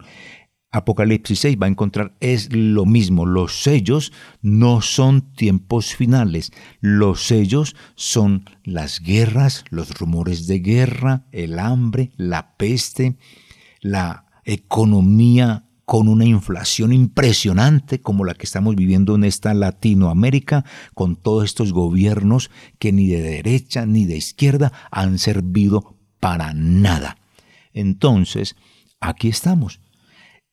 Apocalipsis 0.74 1.40
6 1.40 1.58
va 1.62 1.66
a 1.66 1.70
encontrar 1.70 2.16
es 2.22 2.54
lo 2.54 2.86
mismo. 2.86 3.26
Los 3.26 3.62
sellos 3.62 4.14
no 4.42 4.80
son 4.80 5.34
tiempos 5.34 5.96
finales. 5.96 6.54
Los 6.80 7.24
sellos 7.24 7.76
son 7.96 8.46
las 8.64 9.02
guerras, 9.02 9.66
los 9.70 10.00
rumores 10.00 10.48
de 10.48 10.60
guerra, 10.60 11.26
el 11.34 11.60
hambre, 11.60 12.12
la 12.16 12.56
peste, 12.56 13.18
la 13.82 14.26
economía 14.46 15.66
con 15.84 16.08
una 16.08 16.24
inflación 16.24 16.94
impresionante 16.94 18.00
como 18.00 18.24
la 18.24 18.34
que 18.34 18.46
estamos 18.46 18.78
viviendo 18.78 19.16
en 19.16 19.26
esta 19.26 19.54
Latinoamérica, 19.54 20.64
con 20.94 21.18
todos 21.18 21.44
estos 21.44 21.74
gobiernos 21.74 22.50
que 22.80 22.94
ni 22.94 23.08
de 23.08 23.22
derecha 23.22 23.86
ni 23.86 24.06
de 24.06 24.16
izquierda 24.16 24.72
han 24.90 25.20
servido 25.20 25.98
para 26.22 26.54
nada. 26.54 27.18
Entonces, 27.74 28.56
aquí 29.02 29.28
estamos 29.28 29.82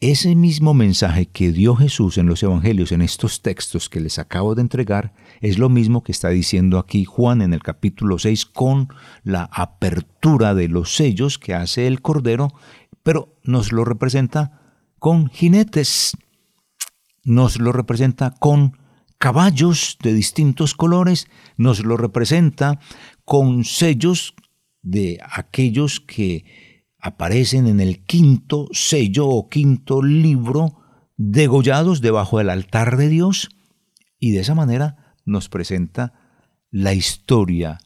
ese 0.01 0.37
mismo 0.37 0.75
mensaje 0.75 1.27
que 1.27 1.51
dio 1.51 1.75
Jesús 1.75 2.19
en 2.19 2.27
los 2.27 2.45
Evangelios, 2.45 2.93
en 2.93 3.03
estos 3.03 3.43
textos 3.43 3.89
que 3.89 4.01
les 4.01 4.21
acabo 4.21 4.55
de 4.55 4.63
entregar, 4.63 5.13
es 5.41 5.59
lo 5.59 5.69
mismo 5.69 6.05
que 6.05 6.13
está 6.13 6.29
diciendo 6.29 6.79
aquí 6.79 7.05
Juan 7.05 7.43
en 7.43 7.53
el 7.53 7.63
capítulo 7.63 8.19
6 8.19 8.47
con 8.47 8.89
la 9.25 9.51
apertura 9.53 10.55
de 10.55 10.69
los 10.69 10.95
sellos 10.95 11.39
que 11.39 11.53
hace 11.53 11.89
el 11.89 12.01
Cordero, 12.01 12.53
pero 13.03 13.41
nos 13.43 13.73
lo 13.73 13.85
representa 13.85 14.61
con 15.01 15.31
jinetes, 15.31 16.17
nos 17.25 17.59
lo 17.59 17.73
representa 17.73 18.31
con 18.39 18.79
caballos 19.19 19.99
de 20.01 20.15
distintos 20.15 20.75
colores, 20.75 21.27
nos 21.57 21.85
lo 21.85 21.97
representa 21.97 22.79
con 23.25 23.65
sellos 23.65 24.37
de 24.81 25.19
aquellos 25.29 25.99
que 25.99 26.45
aparecen 27.09 27.67
en 27.67 27.81
el 27.81 28.05
quinto 28.05 28.69
sello 28.73 29.27
o 29.27 29.49
quinto 29.49 30.03
libro 30.03 30.81
degollados 31.17 32.01
debajo 32.01 32.39
del 32.39 32.51
altar 32.51 32.97
de 32.97 33.09
Dios 33.09 33.49
y 34.19 34.33
de 34.33 34.41
esa 34.41 34.55
manera 34.55 35.17
nos 35.25 35.49
presenta 35.49 36.15
la 36.71 36.95
historia 36.95 37.79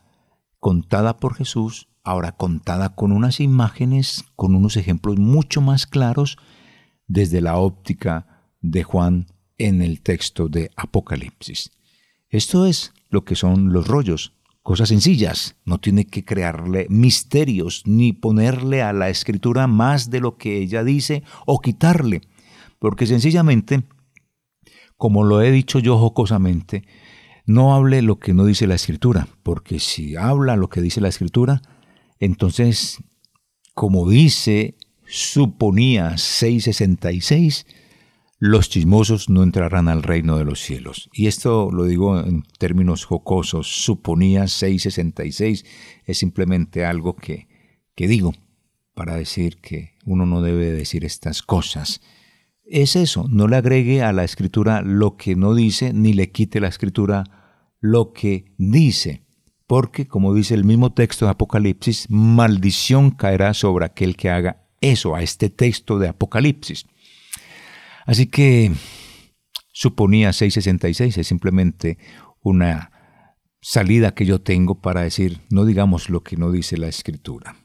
contada 0.58 1.16
por 1.16 1.34
Jesús, 1.34 1.88
ahora 2.04 2.32
contada 2.32 2.94
con 2.94 3.12
unas 3.12 3.40
imágenes, 3.40 4.24
con 4.36 4.54
unos 4.54 4.76
ejemplos 4.76 5.18
mucho 5.18 5.60
más 5.60 5.86
claros 5.86 6.36
desde 7.06 7.40
la 7.40 7.56
óptica 7.56 8.44
de 8.60 8.84
Juan 8.84 9.26
en 9.58 9.82
el 9.82 10.02
texto 10.02 10.48
de 10.48 10.70
Apocalipsis. 10.76 11.70
Esto 12.28 12.66
es 12.66 12.92
lo 13.10 13.24
que 13.24 13.36
son 13.36 13.72
los 13.72 13.88
rollos 13.88 14.34
cosas 14.62 14.88
sencillas, 14.88 15.56
no 15.64 15.78
tiene 15.78 16.06
que 16.06 16.24
crearle 16.24 16.86
misterios 16.88 17.82
ni 17.84 18.12
ponerle 18.12 18.82
a 18.82 18.92
la 18.92 19.08
escritura 19.08 19.66
más 19.66 20.10
de 20.10 20.20
lo 20.20 20.36
que 20.36 20.58
ella 20.58 20.84
dice 20.84 21.22
o 21.46 21.60
quitarle, 21.60 22.20
porque 22.78 23.06
sencillamente, 23.06 23.82
como 24.96 25.24
lo 25.24 25.42
he 25.42 25.50
dicho 25.50 25.78
yo 25.78 25.98
jocosamente, 25.98 26.84
no 27.44 27.74
hable 27.74 28.02
lo 28.02 28.18
que 28.18 28.34
no 28.34 28.44
dice 28.44 28.66
la 28.66 28.76
escritura, 28.76 29.28
porque 29.42 29.80
si 29.80 30.14
habla 30.16 30.56
lo 30.56 30.68
que 30.68 30.80
dice 30.80 31.00
la 31.00 31.08
escritura, 31.08 31.60
entonces, 32.20 32.98
como 33.74 34.08
dice, 34.08 34.76
suponía 35.06 36.16
666, 36.16 37.66
los 38.44 38.68
chismosos 38.68 39.30
no 39.30 39.44
entrarán 39.44 39.88
al 39.88 40.02
reino 40.02 40.36
de 40.36 40.44
los 40.44 40.58
cielos. 40.58 41.08
Y 41.12 41.28
esto 41.28 41.70
lo 41.70 41.84
digo 41.84 42.18
en 42.18 42.42
términos 42.58 43.04
jocosos, 43.04 43.68
suponía 43.68 44.48
666, 44.48 45.64
es 46.04 46.18
simplemente 46.18 46.84
algo 46.84 47.14
que, 47.14 47.46
que 47.94 48.08
digo 48.08 48.34
para 48.94 49.14
decir 49.14 49.58
que 49.58 49.92
uno 50.04 50.26
no 50.26 50.42
debe 50.42 50.72
decir 50.72 51.04
estas 51.04 51.40
cosas. 51.40 52.00
Es 52.64 52.96
eso, 52.96 53.26
no 53.28 53.46
le 53.46 53.54
agregue 53.54 54.02
a 54.02 54.12
la 54.12 54.24
escritura 54.24 54.82
lo 54.82 55.16
que 55.16 55.36
no 55.36 55.54
dice, 55.54 55.92
ni 55.92 56.12
le 56.12 56.32
quite 56.32 56.58
la 56.58 56.66
escritura 56.66 57.22
lo 57.78 58.12
que 58.12 58.46
dice, 58.58 59.22
porque 59.68 60.08
como 60.08 60.34
dice 60.34 60.54
el 60.54 60.64
mismo 60.64 60.92
texto 60.92 61.26
de 61.26 61.30
Apocalipsis, 61.30 62.10
maldición 62.10 63.12
caerá 63.12 63.54
sobre 63.54 63.84
aquel 63.84 64.16
que 64.16 64.30
haga 64.30 64.66
eso, 64.80 65.14
a 65.14 65.22
este 65.22 65.48
texto 65.48 66.00
de 66.00 66.08
Apocalipsis. 66.08 66.86
Así 68.06 68.26
que 68.26 68.72
suponía 69.72 70.32
666 70.32 71.18
es 71.18 71.26
simplemente 71.26 71.98
una 72.40 72.90
salida 73.60 74.14
que 74.14 74.26
yo 74.26 74.40
tengo 74.40 74.80
para 74.80 75.02
decir, 75.02 75.40
no 75.50 75.64
digamos 75.64 76.10
lo 76.10 76.22
que 76.22 76.36
no 76.36 76.50
dice 76.50 76.76
la 76.76 76.88
escritura. 76.88 77.56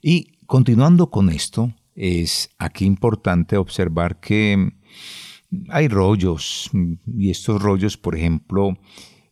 Y 0.00 0.38
continuando 0.46 1.10
con 1.10 1.30
esto, 1.30 1.74
es 1.94 2.50
aquí 2.58 2.84
importante 2.84 3.56
observar 3.56 4.20
que 4.20 4.72
hay 5.68 5.88
rollos, 5.88 6.70
y 7.06 7.30
estos 7.30 7.60
rollos, 7.60 7.96
por 7.96 8.16
ejemplo, 8.16 8.78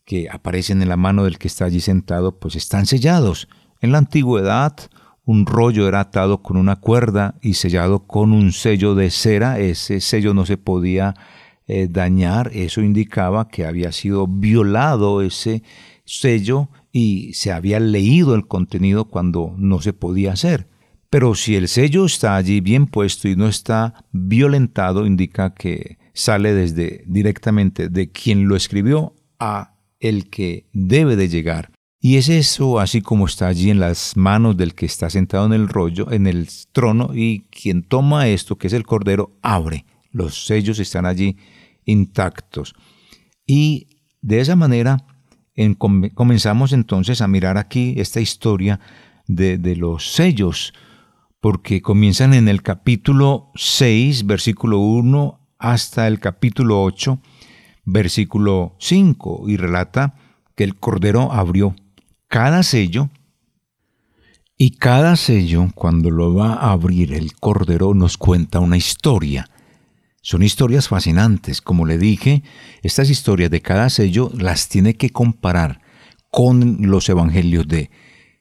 que 0.05 0.29
aparecen 0.31 0.83
en 0.83 0.89
la 0.89 0.97
mano 0.97 1.25
del 1.25 1.39
que 1.39 1.49
está 1.49 1.67
allí 1.67 1.81
sentado, 1.81 2.39
pues 2.39 2.57
están 2.57 2.87
sellados. 2.87 3.49
En 3.81 3.93
la 3.93 3.99
antigüedad, 3.99 4.77
un 5.25 5.47
rollo 5.47 5.89
era 5.89 6.01
atado 6.01 6.43
con 6.43 6.57
una 6.57 6.77
cuerda 6.77 7.37
y 7.41 7.55
sellado 7.55 8.07
con 8.07 8.33
un 8.33 8.53
sello 8.53 8.95
de 8.95 9.11
cera. 9.11 9.59
Ese 9.59 10.01
sello 10.01 10.35
no 10.35 10.45
se 10.45 10.59
podía 10.59 11.15
eh, 11.67 11.89
dañar. 11.91 12.51
Eso 12.53 12.83
indicaba 12.83 13.49
que 13.49 13.65
había 13.65 13.91
sido 13.93 14.27
violado 14.27 15.23
ese 15.23 15.63
sello 16.05 16.69
y 16.93 17.33
se 17.33 17.53
había 17.53 17.81
leído 17.81 18.35
el 18.35 18.47
contenido 18.47 19.07
cuando 19.07 19.55
no 19.57 19.81
se 19.81 19.93
podía 19.95 20.33
hacer. 20.33 20.69
Pero 21.09 21.35
si 21.35 21.57
el 21.57 21.69
sello 21.69 22.05
está 22.05 22.37
allí 22.37 22.61
bien 22.61 22.87
puesto 22.87 23.29
y 23.29 23.37
no 23.37 23.49
está 23.49 24.05
violentado, 24.13 25.07
indica 25.07 25.55
que 25.55 25.99
sale 26.13 26.53
desde 26.53 27.05
directamente 27.07 27.89
de 27.89 28.11
quien 28.11 28.47
lo 28.47 28.57
escribió 28.57 29.15
a 29.39 29.77
el 30.01 30.29
que 30.29 30.67
debe 30.73 31.17
de 31.17 31.29
llegar. 31.29 31.74
Y 32.07 32.19
es 32.19 32.29
eso 32.29 32.81
así 32.81 33.01
como 33.01 33.25
está 33.25 33.47
allí 33.47 33.71
en 33.71 33.81
las 33.81 34.15
manos 34.15 34.59
del 34.59 34.75
que 34.75 34.85
está 34.85 35.09
sentado 35.09 35.47
en 35.47 35.55
el 35.55 35.71
rollo, 35.71 36.13
en 36.13 36.27
el 36.27 36.51
trono, 36.73 37.13
y 37.15 37.47
quien 37.51 37.83
toma 37.83 38.29
esto, 38.29 38.59
que 38.59 38.67
es 38.67 38.75
el 38.75 38.85
cordero, 38.85 39.39
abre. 39.41 39.87
Los 40.11 40.45
sellos 40.45 40.79
están 40.81 41.07
allí 41.07 41.39
intactos. 41.87 42.75
Y 43.47 43.87
de 44.21 44.41
esa 44.41 44.55
manera 44.55 44.99
comenzamos 46.15 46.75
entonces 46.75 47.23
a 47.23 47.27
mirar 47.27 47.57
aquí 47.57 47.95
esta 47.97 48.21
historia 48.21 48.81
de, 49.27 49.57
de 49.57 49.75
los 49.75 50.13
sellos, 50.13 50.75
porque 51.41 51.81
comienzan 51.81 52.35
en 52.35 52.49
el 52.49 52.61
capítulo 52.61 53.51
6, 53.55 54.27
versículo 54.27 54.79
1, 54.81 55.41
hasta 55.59 56.07
el 56.07 56.21
capítulo 56.21 56.83
8, 56.83 57.19
versículo 57.87 58.77
5, 58.79 59.45
y 59.49 59.57
relata 59.57 60.17
que 60.55 60.65
el 60.65 60.77
cordero 60.77 61.33
abrió 61.33 61.75
cada 62.29 62.63
sello 62.63 63.11
y 64.57 64.71
cada 64.77 65.17
sello, 65.17 65.69
cuando 65.75 66.11
lo 66.11 66.35
va 66.35 66.55
a 66.55 66.73
abrir 66.73 67.13
el 67.13 67.35
Cordero, 67.35 67.93
nos 67.93 68.17
cuenta 68.17 68.61
una 68.61 68.77
historia. 68.77 69.51
Son 70.23 70.43
historias 70.43 70.89
fascinantes. 70.89 71.61
Como 71.61 71.87
le 71.87 71.99
dije, 71.99 72.43
estas 72.83 73.11
historias 73.11 73.51
de 73.51 73.61
cada 73.61 73.91
sello 73.91 74.31
las 74.33 74.69
tiene 74.69 74.95
que 74.95 75.11
comparar 75.11 75.81
con 76.31 76.79
los 76.81 77.09
evangelios 77.09 77.67
de 77.67 77.91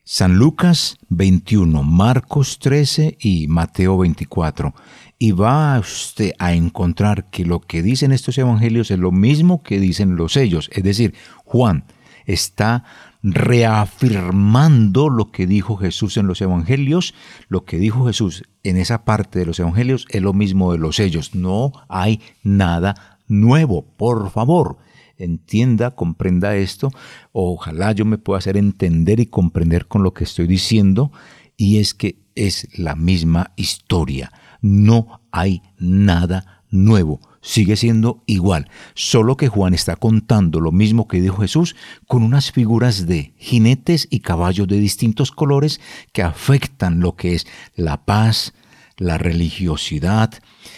San 0.04 0.36
Lucas 0.36 0.98
21, 1.10 1.82
Marcos 1.84 2.60
13 2.60 3.18
y 3.20 3.48
Mateo 3.48 3.98
24. 3.98 4.74
Y 5.18 5.32
va 5.32 5.80
usted 5.80 6.34
a 6.40 6.54
encontrar 6.54 7.30
que 7.30 7.44
lo 7.44 7.60
que 7.60 7.82
dicen 7.82 8.12
estos 8.12 8.38
evangelios 8.38 8.92
es 8.92 9.00
lo 9.00 9.12
mismo 9.12 9.64
que 9.64 9.80
dicen 9.80 10.16
los 10.16 10.34
sellos. 10.34 10.70
Es 10.74 10.84
decir, 10.84 11.16
Juan 11.44 11.86
está 12.26 12.84
reafirmando 13.24 15.10
lo 15.10 15.32
que 15.32 15.48
dijo 15.48 15.78
Jesús 15.78 16.18
en 16.18 16.28
los 16.28 16.42
evangelios. 16.42 17.16
Lo 17.48 17.64
que 17.64 17.78
dijo 17.78 18.06
Jesús 18.06 18.44
en 18.64 18.78
esa 18.78 19.06
parte 19.06 19.40
de 19.40 19.46
los 19.46 19.60
evangelios 19.60 20.06
es 20.10 20.22
lo 20.22 20.34
mismo 20.34 20.74
de 20.74 20.78
los 20.78 20.98
sellos. 20.98 21.34
No 21.34 21.72
hay 21.88 22.22
nada 22.44 23.18
nuevo, 23.28 23.84
por 23.98 24.30
favor. 24.30 24.78
Entienda, 25.18 25.92
comprenda 25.92 26.56
esto. 26.56 26.92
Ojalá 27.32 27.94
yo 27.94 28.04
me 28.04 28.18
pueda 28.18 28.40
hacer 28.40 28.58
entender 28.58 29.22
y 29.22 29.28
comprender 29.28 29.88
con 29.88 30.04
lo 30.04 30.14
que 30.14 30.26
estoy 30.26 30.46
diciendo. 30.46 31.12
Y 31.56 31.78
es 31.78 31.94
que 31.94 32.20
es 32.36 32.68
la 32.78 32.96
misma 32.96 33.54
historia. 33.56 34.32
No 34.62 35.22
hay 35.32 35.62
nada 35.78 36.64
nuevo 36.70 37.22
sigue 37.44 37.76
siendo 37.76 38.24
igual, 38.26 38.70
solo 38.96 39.36
que 39.38 39.50
Juan 39.50 39.74
está 39.74 39.98
contando 39.98 40.62
lo 40.62 40.72
mismo 40.72 41.08
que 41.08 41.22
dijo 41.22 41.42
Jesús 41.42 41.76
con 42.08 42.24
unas 42.24 42.52
figuras 42.52 43.06
de 43.06 43.36
jinetes 43.38 44.08
y 44.10 44.22
caballos 44.22 44.68
de 44.68 44.80
distintos 44.80 45.32
colores 45.32 45.82
que 46.14 46.24
afectan 46.24 47.02
lo 47.02 47.16
que 47.16 47.36
es 47.36 47.46
la 47.76 48.06
paz, 48.06 48.54
la 48.98 49.18
religiosidad, 49.18 50.32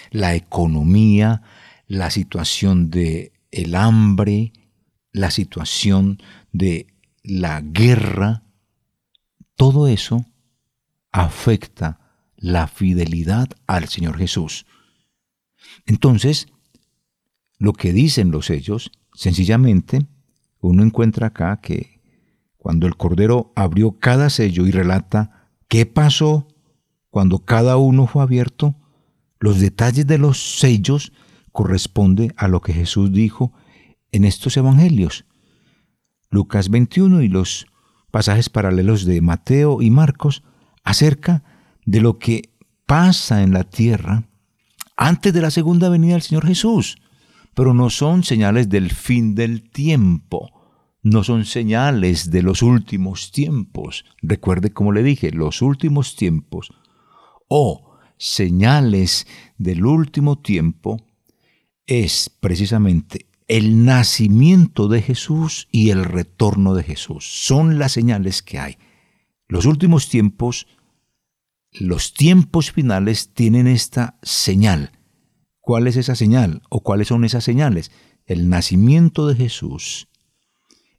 la 0.10 0.34
economía, 0.34 1.44
la 1.88 2.10
situación 2.10 2.90
de 2.90 3.32
el 3.52 3.76
hambre, 3.76 4.52
la 5.12 5.30
situación 5.30 6.18
de 6.52 6.88
la 7.24 7.62
guerra, 7.62 8.44
todo 9.56 9.88
eso 9.88 10.26
afecta 11.12 12.00
la 12.36 12.68
fidelidad 12.68 13.50
al 13.68 13.88
Señor 13.88 14.18
Jesús. 14.18 14.66
Entonces, 15.86 16.48
lo 17.58 17.74
que 17.74 17.94
dicen 17.94 18.32
los 18.32 18.48
sellos, 18.48 18.92
sencillamente, 19.14 20.06
uno 20.60 20.84
encuentra 20.84 21.28
acá 21.28 21.60
que 21.62 22.02
cuando 22.58 22.88
el 22.88 22.98
Cordero 22.98 23.54
abrió 23.56 24.00
cada 24.00 24.30
sello 24.30 24.66
y 24.66 24.72
relata 24.72 25.52
qué 25.68 25.86
pasó 25.86 26.48
cuando 27.10 27.40
cada 27.40 27.78
uno 27.78 28.08
fue 28.08 28.24
abierto, 28.24 28.76
los 29.40 29.60
detalles 29.60 30.08
de 30.08 30.18
los 30.18 30.60
sellos 30.60 31.14
corresponde 31.52 32.34
a 32.36 32.48
lo 32.48 32.62
que 32.62 32.74
Jesús 32.74 33.12
dijo 33.12 33.54
en 34.12 34.26
estos 34.26 34.58
evangelios. 34.58 35.26
Lucas 36.30 36.70
21 36.70 37.22
y 37.22 37.30
los 37.30 37.68
pasajes 38.12 38.50
paralelos 38.50 39.06
de 39.06 39.22
Mateo 39.22 39.82
y 39.82 39.92
Marcos 39.92 40.44
acerca 40.84 41.44
de 41.86 42.02
lo 42.02 42.18
que 42.18 42.54
pasa 42.86 43.44
en 43.44 43.54
la 43.54 43.64
tierra 43.64 44.28
antes 44.98 45.34
de 45.34 45.42
la 45.42 45.52
segunda 45.52 45.90
venida 45.90 46.14
del 46.14 46.22
Señor 46.22 46.46
Jesús 46.46 46.98
pero 47.56 47.74
no 47.74 47.90
son 47.90 48.24
señales 48.24 48.70
del 48.70 48.92
fin 48.92 49.34
del 49.34 49.70
tiempo, 49.70 50.52
no 51.02 51.24
son 51.24 51.46
señales 51.46 52.30
de 52.30 52.44
los 52.44 52.62
últimos 52.62 53.32
tiempos. 53.32 54.06
Recuerde 54.22 54.72
como 54.72 54.92
le 54.92 55.02
dije, 55.04 55.32
los 55.32 55.62
últimos 55.62 56.16
tiempos 56.16 56.72
o 57.48 57.98
señales 58.18 59.26
del 59.58 59.86
último 59.86 60.40
tiempo 60.40 60.98
es 61.88 62.30
precisamente 62.40 63.28
el 63.48 63.86
nacimiento 63.86 64.88
de 64.88 65.02
Jesús 65.02 65.68
y 65.72 65.92
el 65.92 66.04
retorno 66.04 66.74
de 66.74 66.84
Jesús. 66.84 67.26
Son 67.26 67.80
las 67.80 67.94
señales 67.94 68.42
que 68.42 68.60
hay. 68.60 68.78
Los 69.48 69.66
últimos 69.66 70.10
tiempos, 70.10 70.68
los 71.72 72.14
tiempos 72.14 72.72
finales 72.72 73.34
tienen 73.34 73.68
esta 73.68 74.18
señal 74.24 74.92
¿Cuál 75.66 75.88
es 75.88 75.98
esa 75.98 76.14
señal 76.14 76.62
o 76.70 76.82
cuáles 76.82 77.08
son 77.08 77.26
esas 77.26 77.44
señales? 77.44 77.92
El 78.28 78.50
nacimiento 78.50 79.26
de 79.26 79.34
Jesús 79.34 80.10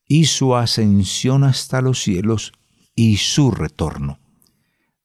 y 0.09 0.24
su 0.24 0.57
ascensión 0.57 1.44
hasta 1.44 1.81
los 1.81 2.02
cielos 2.02 2.52
y 2.96 3.18
su 3.18 3.52
retorno. 3.52 4.18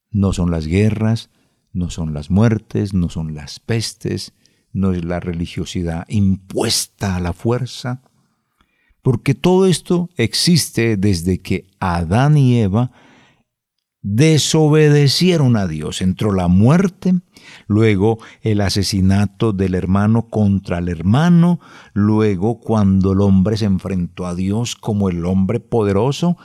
No 0.10 0.34
son 0.34 0.50
las 0.50 0.66
guerras, 0.66 1.30
no 1.74 1.92
son 1.92 2.16
las 2.16 2.32
muertes, 2.32 2.96
no 2.96 3.10
son 3.10 3.36
las 3.36 3.60
pestes, 3.60 4.34
no 4.74 4.94
es 4.94 5.06
la 5.06 5.20
religiosidad 5.20 6.08
impuesta 6.10 7.16
a 7.16 7.20
la 7.20 7.34
fuerza, 7.34 8.02
porque 9.04 9.36
todo 9.36 9.68
esto 9.68 10.10
existe 10.16 10.98
desde 10.98 11.40
que 11.40 11.68
Adán 11.80 12.36
y 12.36 12.60
Eva 12.60 12.92
desobedecieron 14.02 15.56
a 15.58 15.68
Dios. 15.68 16.02
Entró 16.02 16.32
la 16.34 16.48
muerte, 16.48 17.14
luego 17.68 18.20
el 18.42 18.62
asesinato 18.62 19.54
del 19.54 19.76
hermano 19.76 20.28
contra 20.28 20.80
el 20.80 20.90
hermano, 20.90 21.60
luego 21.94 22.60
cuando 22.60 23.14
el 23.14 23.22
hombre 23.22 23.58
se 23.58 23.66
enfrentó 23.66 24.26
a 24.26 24.36
Dios 24.36 24.76
como 24.76 25.10
el 25.10 25.26
hombre 25.26 25.60
poderoso, 25.60 26.38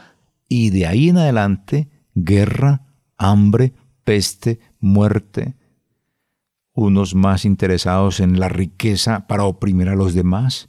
y 0.49 0.71
de 0.71 0.87
ahí 0.87 1.09
en 1.09 1.19
adelante 1.19 1.89
guerra, 2.15 2.87
hambre, 3.17 3.75
peste, 4.05 4.61
muerte. 4.81 5.55
Unos 6.73 7.15
más 7.15 7.45
interesados 7.45 8.21
en 8.21 8.39
la 8.39 8.49
riqueza 8.49 9.27
para 9.27 9.45
oprimir 9.45 9.89
a 9.89 9.97
los 9.97 10.15
demás, 10.15 10.69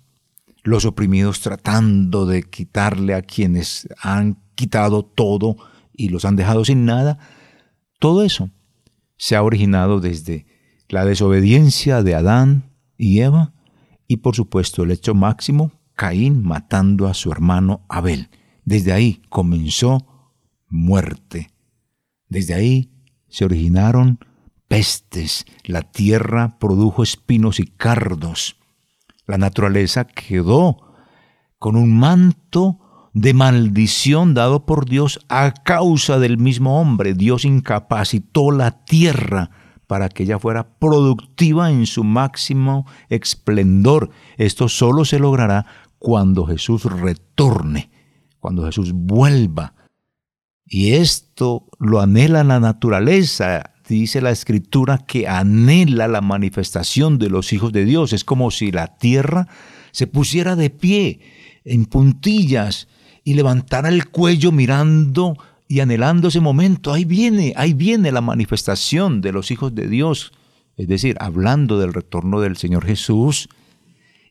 los 0.64 0.86
oprimidos 0.86 1.42
tratando 1.42 2.26
de 2.26 2.44
quitarle 2.44 3.14
a 3.14 3.22
quienes 3.22 3.88
han 4.02 4.38
quitado 4.56 5.04
todo, 5.04 5.58
y 5.98 6.10
los 6.10 6.24
han 6.24 6.38
dejado 6.38 6.64
sin 6.64 6.86
nada, 6.86 7.20
todo 8.00 8.24
eso 8.24 8.50
se 9.18 9.36
ha 9.36 9.44
originado 9.44 10.00
desde 10.00 10.46
la 10.88 11.04
desobediencia 11.04 12.04
de 12.04 12.16
Adán 12.16 12.72
y 12.98 13.20
Eva 13.20 13.54
y 14.08 14.18
por 14.18 14.36
supuesto 14.36 14.84
el 14.84 14.92
hecho 14.92 15.14
máximo, 15.14 15.72
Caín 15.96 16.44
matando 16.44 17.08
a 17.08 17.14
su 17.14 17.32
hermano 17.32 17.86
Abel. 17.90 18.30
Desde 18.64 18.94
ahí 18.94 19.22
comenzó 19.30 20.34
muerte. 20.70 21.52
Desde 22.30 22.54
ahí 22.54 22.92
se 23.28 23.46
originaron 23.46 24.20
pestes, 24.68 25.46
la 25.64 25.82
tierra 25.82 26.60
produjo 26.60 27.04
espinos 27.04 27.60
y 27.60 27.66
cardos. 27.66 28.58
La 29.26 29.38
naturaleza 29.38 30.06
quedó 30.06 30.94
con 31.58 31.76
un 31.76 31.98
manto 31.98 32.80
de 33.18 33.34
maldición 33.34 34.36
dado 34.36 34.68
por 34.68 34.88
Dios 34.88 35.20
a 35.28 35.52
causa 35.52 36.20
del 36.20 36.38
mismo 36.38 36.80
hombre. 36.80 37.16
Dios 37.16 37.46
incapacitó 37.46 38.52
la 38.52 38.86
tierra 38.86 39.50
para 39.88 40.08
que 40.10 40.22
ella 40.22 40.38
fuera 40.38 40.78
productiva 40.78 41.72
en 41.72 41.88
su 41.88 42.04
máximo 42.04 42.86
esplendor. 43.10 44.12
Esto 44.38 44.70
solo 44.70 45.04
se 45.04 45.18
logrará 45.18 45.66
cuando 45.98 46.46
Jesús 46.46 46.84
retorne, 46.84 47.90
cuando 48.40 48.64
Jesús 48.68 48.92
vuelva. 48.94 49.74
Y 50.64 50.94
esto 50.94 51.66
lo 51.80 52.00
anhela 52.00 52.44
la 52.44 52.60
naturaleza. 52.60 53.72
Dice 53.90 54.22
la 54.22 54.30
escritura 54.30 55.00
que 55.00 55.28
anhela 55.28 56.08
la 56.08 56.22
manifestación 56.22 57.18
de 57.18 57.32
los 57.32 57.52
hijos 57.52 57.72
de 57.72 57.84
Dios. 57.84 58.14
Es 58.14 58.24
como 58.24 58.52
si 58.52 58.72
la 58.72 58.98
tierra 58.98 59.48
se 59.92 60.06
pusiera 60.06 60.56
de 60.56 60.70
pie, 60.70 61.22
en 61.64 61.86
puntillas, 61.86 62.88
y 63.28 63.34
levantara 63.34 63.90
el 63.90 64.08
cuello 64.08 64.54
mirando 64.54 65.38
y 65.68 65.82
anhelando 65.82 66.30
ese 66.30 66.40
momento. 66.40 66.94
Ahí 66.94 67.04
viene, 67.04 67.52
ahí 67.58 67.74
viene 67.74 68.14
la 68.14 68.22
manifestación 68.22 69.20
de 69.20 69.34
los 69.34 69.52
hijos 69.52 69.76
de 69.76 69.90
Dios. 69.90 70.32
Es 70.78 70.88
decir, 70.88 71.18
hablando 71.20 71.78
del 71.78 71.94
retorno 71.94 72.40
del 72.40 72.56
Señor 72.56 72.86
Jesús. 72.86 73.50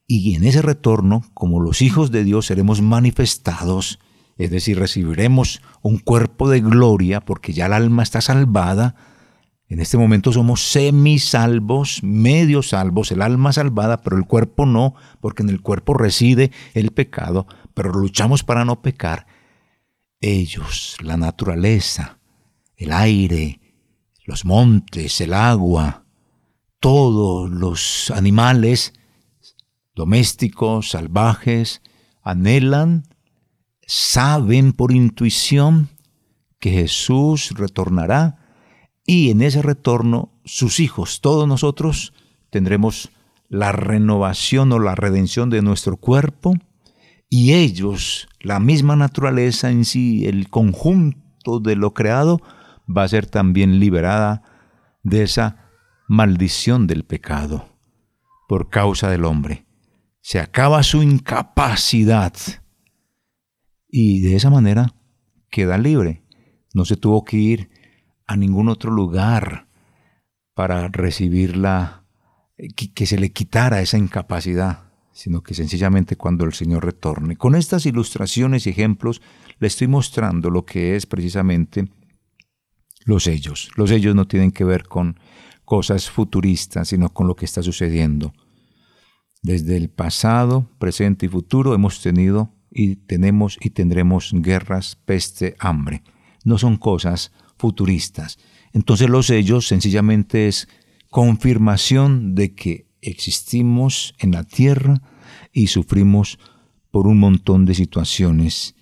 Y 0.07 0.35
en 0.35 0.45
ese 0.45 0.63
retorno, 0.63 1.27
como 1.35 1.61
los 1.61 1.83
hijos 1.83 2.11
de 2.11 2.25
Dios, 2.25 2.47
seremos 2.47 2.81
manifestados. 2.81 3.99
Es 4.39 4.51
decir, 4.51 4.79
recibiremos 4.79 5.61
un 5.83 5.99
cuerpo 5.99 6.49
de 6.49 6.63
gloria 6.63 7.21
porque 7.21 7.53
ya 7.53 7.67
el 7.67 7.75
alma 7.75 8.03
está 8.03 8.23
salvada. 8.23 8.95
En 9.69 9.81
este 9.81 9.99
momento 9.99 10.33
somos 10.33 10.63
semisalvos, 10.63 12.03
medio 12.03 12.63
salvos, 12.63 13.11
el 13.11 13.21
alma 13.21 13.53
salvada, 13.53 14.01
pero 14.01 14.17
el 14.17 14.25
cuerpo 14.25 14.65
no, 14.65 14.95
porque 15.21 15.43
en 15.43 15.49
el 15.49 15.61
cuerpo 15.61 15.95
reside 15.95 16.53
el 16.75 16.93
pecado 16.93 17.47
pero 17.77 17.93
luchamos 17.93 18.43
para 18.43 18.65
no 18.65 18.81
pecar, 18.81 19.27
ellos, 20.19 20.97
la 21.03 21.19
naturaleza, 21.19 22.19
el 22.75 22.91
aire, 22.91 23.61
los 24.25 24.47
montes, 24.47 25.21
el 25.21 25.35
agua, 25.35 26.07
todos 26.81 27.51
los 27.51 28.11
animales 28.11 28.95
domésticos, 29.95 30.89
salvajes, 30.93 31.83
anhelan, 32.23 33.09
saben 33.87 34.73
por 34.73 34.91
intuición 34.91 35.91
que 36.59 36.71
Jesús 36.71 37.51
retornará 37.59 38.46
y 39.07 39.31
en 39.31 39.43
ese 39.43 39.63
retorno 39.63 40.33
sus 40.45 40.81
hijos, 40.81 41.21
todos 41.21 41.47
nosotros, 41.47 42.13
tendremos 42.51 43.11
la 43.49 43.73
renovación 43.73 44.73
o 44.73 44.79
la 44.79 44.95
redención 44.95 45.51
de 45.51 45.63
nuestro 45.63 45.97
cuerpo, 45.97 46.55
y 47.29 47.55
ellos, 47.55 48.29
la 48.41 48.61
misma 48.61 48.97
naturaleza 48.97 49.71
en 49.71 49.85
sí, 49.85 50.27
el 50.27 50.49
conjunto 50.49 51.61
de 51.61 51.77
lo 51.77 51.95
creado, 51.95 52.41
va 52.89 53.05
a 53.05 53.09
ser 53.09 53.27
también 53.27 53.81
liberada 53.81 54.43
de 55.03 55.23
esa 55.23 55.71
maldición 56.09 56.87
del 56.87 57.05
pecado 57.05 57.69
por 58.49 58.71
causa 58.71 59.11
del 59.11 59.25
hombre. 59.25 59.67
Se 60.21 60.41
acaba 60.41 60.83
su 60.83 61.03
incapacidad 61.03 62.33
y 63.89 64.21
de 64.21 64.37
esa 64.37 64.51
manera 64.51 64.95
queda 65.51 65.79
libre. 65.79 66.25
No 66.75 66.85
se 66.85 66.97
tuvo 66.97 67.25
que 67.25 67.37
ir 67.37 67.71
a 68.27 68.37
ningún 68.37 68.69
otro 68.69 68.91
lugar 68.91 69.69
para 70.55 70.89
recibir 70.89 71.57
la, 71.57 72.05
que, 72.95 73.07
se 73.07 73.19
le 73.19 73.31
quitara 73.31 73.81
esa 73.81 73.99
incapacidad, 73.99 74.91
sino 75.13 75.43
que 75.43 75.55
sencillamente 75.55 76.17
cuando 76.17 76.45
el 76.45 76.53
Señor 76.53 76.85
retorne. 76.85 77.37
Con 77.37 77.55
estas 77.55 77.87
ilustraciones 77.87 78.67
y 78.67 78.71
ejemplos 78.71 79.23
le 79.59 79.67
estoy 79.67 79.89
mostrando 79.89 80.51
lo 80.51 80.65
que 80.65 80.97
es 80.97 81.07
precisamente 81.07 81.89
los 83.05 83.25
sellos. 83.25 83.71
Los 83.77 83.91
sellos 83.91 84.15
no 84.15 84.27
tienen 84.27 84.51
que 84.51 84.65
ver 84.65 84.85
con 84.85 85.19
cosas 85.65 86.11
futuristas, 86.11 86.89
sino 86.89 87.11
con 87.11 87.27
lo 87.27 87.37
que 87.37 87.45
está 87.45 87.63
sucediendo. 87.63 88.33
Desde 89.43 89.77
el 89.77 89.91
pasado, 89.91 90.71
presente 90.79 91.27
y 91.27 91.29
futuro 91.29 91.75
hemos 91.75 92.03
tenido 92.03 92.53
y 92.71 92.97
tenemos 92.97 93.59
y 93.61 93.71
tendremos 93.71 94.33
guerras, 94.35 94.97
peste, 94.97 95.55
hambre. 95.59 96.03
No 96.45 96.59
son 96.59 96.77
cosas 96.77 97.33
futuristas. 97.57 98.39
Entonces 98.73 99.09
los 99.09 99.27
sellos 99.27 99.67
sencillamente 99.67 100.49
es 100.49 100.69
confirmación 101.11 102.35
de 102.35 102.55
que 102.55 102.87
existimos 103.01 104.15
en 104.19 104.33
la 104.33 104.45
tierra 104.45 105.01
y 105.53 105.69
sufrimos 105.69 106.39
por 106.91 107.07
un 107.07 107.19
montón 107.19 107.65
de 107.65 107.75
situaciones 107.75 108.75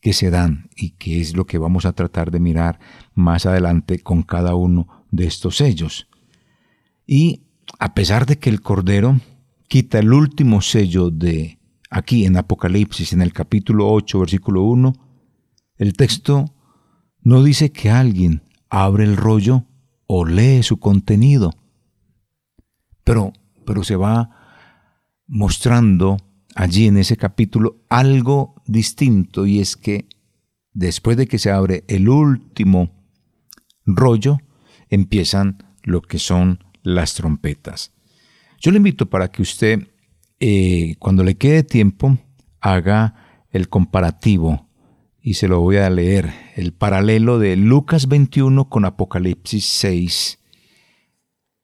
que 0.00 0.12
se 0.12 0.30
dan 0.30 0.68
y 0.76 0.90
que 0.90 1.20
es 1.20 1.36
lo 1.36 1.46
que 1.46 1.58
vamos 1.58 1.86
a 1.86 1.92
tratar 1.92 2.30
de 2.30 2.40
mirar 2.40 2.80
más 3.14 3.46
adelante 3.46 4.00
con 4.00 4.22
cada 4.22 4.54
uno 4.54 4.88
de 5.10 5.26
estos 5.26 5.58
sellos. 5.58 6.08
Y 7.06 7.42
a 7.78 7.94
pesar 7.94 8.26
de 8.26 8.38
que 8.38 8.50
el 8.50 8.62
Cordero 8.62 9.20
quita 9.68 9.98
el 10.00 10.12
último 10.12 10.60
sello 10.60 11.10
de 11.10 11.58
aquí 11.88 12.24
en 12.24 12.36
Apocalipsis, 12.36 13.12
en 13.12 13.22
el 13.22 13.32
capítulo 13.32 13.90
8, 13.92 14.18
versículo 14.18 14.62
1, 14.64 14.92
el 15.76 15.92
texto 15.94 16.52
no 17.22 17.42
dice 17.42 17.72
que 17.72 17.90
alguien 17.90 18.42
abre 18.68 19.04
el 19.04 19.16
rollo 19.16 19.66
o 20.06 20.24
lee 20.24 20.62
su 20.62 20.78
contenido, 20.78 21.52
pero, 23.04 23.32
pero 23.64 23.84
se 23.84 23.96
va 23.96 24.30
mostrando 25.26 26.16
allí 26.54 26.86
en 26.86 26.98
ese 26.98 27.16
capítulo 27.16 27.82
algo 27.88 28.62
distinto 28.66 29.46
y 29.46 29.60
es 29.60 29.76
que 29.76 30.08
después 30.72 31.16
de 31.16 31.26
que 31.26 31.38
se 31.38 31.50
abre 31.50 31.84
el 31.88 32.08
último 32.08 32.90
rollo, 33.86 34.38
empiezan 34.88 35.58
lo 35.82 36.02
que 36.02 36.18
son 36.18 36.64
las 36.82 37.14
trompetas. 37.14 37.92
Yo 38.60 38.70
le 38.70 38.76
invito 38.76 39.08
para 39.08 39.28
que 39.30 39.42
usted, 39.42 39.88
eh, 40.38 40.96
cuando 40.98 41.24
le 41.24 41.36
quede 41.36 41.62
tiempo, 41.62 42.18
haga 42.60 43.46
el 43.50 43.68
comparativo 43.68 44.68
y 45.20 45.34
se 45.34 45.48
lo 45.48 45.60
voy 45.60 45.76
a 45.76 45.90
leer, 45.90 46.32
el 46.54 46.72
paralelo 46.72 47.38
de 47.38 47.56
Lucas 47.56 48.08
21 48.08 48.68
con 48.68 48.84
Apocalipsis 48.84 49.64
6. 49.64 50.38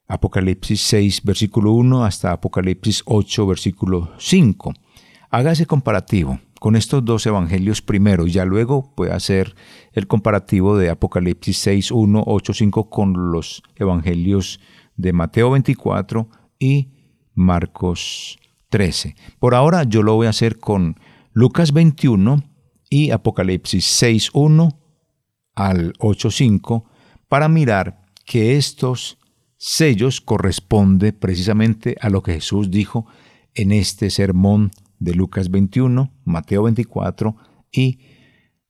Apocalipsis 0.07 0.81
6, 0.81 1.23
versículo 1.25 1.73
1 1.73 2.05
hasta 2.05 2.33
Apocalipsis 2.33 3.03
8, 3.05 3.47
versículo 3.47 4.13
5. 4.19 4.73
Haga 5.31 5.53
ese 5.53 5.67
comparativo 5.67 6.41
con 6.59 6.75
estos 6.75 7.05
dos 7.05 7.27
evangelios 7.27 7.83
primero 7.83 8.27
y 8.27 8.31
ya 8.33 8.47
luego 8.47 8.95
puede 8.95 9.13
hacer 9.13 9.55
el 9.93 10.07
comparativo 10.07 10.79
de 10.79 10.89
Apocalipsis 10.89 11.59
6, 11.59 11.91
1, 11.91 12.25
8, 12.27 12.55
5 12.55 12.89
con 12.89 13.31
los 13.31 13.63
evangelios 13.77 14.59
de 14.97 15.13
Mateo 15.13 15.51
24 15.51 16.31
y 16.59 16.89
Marcos 17.35 18.39
13. 18.71 19.15
Por 19.39 19.55
ahora 19.55 19.85
yo 19.85 20.03
lo 20.03 20.15
voy 20.15 20.27
a 20.27 20.31
hacer 20.31 20.59
con 20.59 20.99
Lucas 21.35 21.73
21 21.73 22.43
y 22.91 23.11
Apocalipsis 23.11 23.85
6, 23.85 24.31
1 24.33 24.81
al 25.55 25.93
8, 25.99 26.31
5 26.31 26.85
para 27.29 27.49
mirar 27.49 28.03
que 28.25 28.57
estos 28.57 29.19
sellos 29.57 30.21
corresponde 30.21 31.13
precisamente 31.13 31.97
a 32.01 32.11
lo 32.11 32.23
que 32.23 32.35
Jesús 32.35 32.71
dijo 32.71 33.07
en 33.55 33.73
este 33.73 34.11
sermón 34.11 34.71
de 34.99 35.15
Lucas 35.15 35.51
21, 35.51 36.13
Mateo 36.25 36.63
24 36.65 37.37
y 37.73 37.99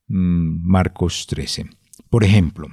mm, 0.08 0.68
Marcos 0.68 1.26
13. 1.28 1.66
Por 2.10 2.24
ejemplo, 2.24 2.68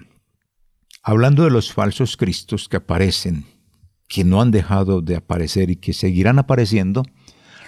hablando 1.04 1.44
de 1.44 1.50
los 1.50 1.74
falsos 1.74 2.18
cristos 2.18 2.70
que 2.70 2.78
aparecen, 2.78 3.46
que 4.08 4.24
no 4.24 4.42
han 4.42 4.52
dejado 4.52 5.02
de 5.02 5.16
aparecer 5.16 5.70
y 5.70 5.76
que 5.76 5.94
seguirán 5.94 6.40
apareciendo, 6.40 7.04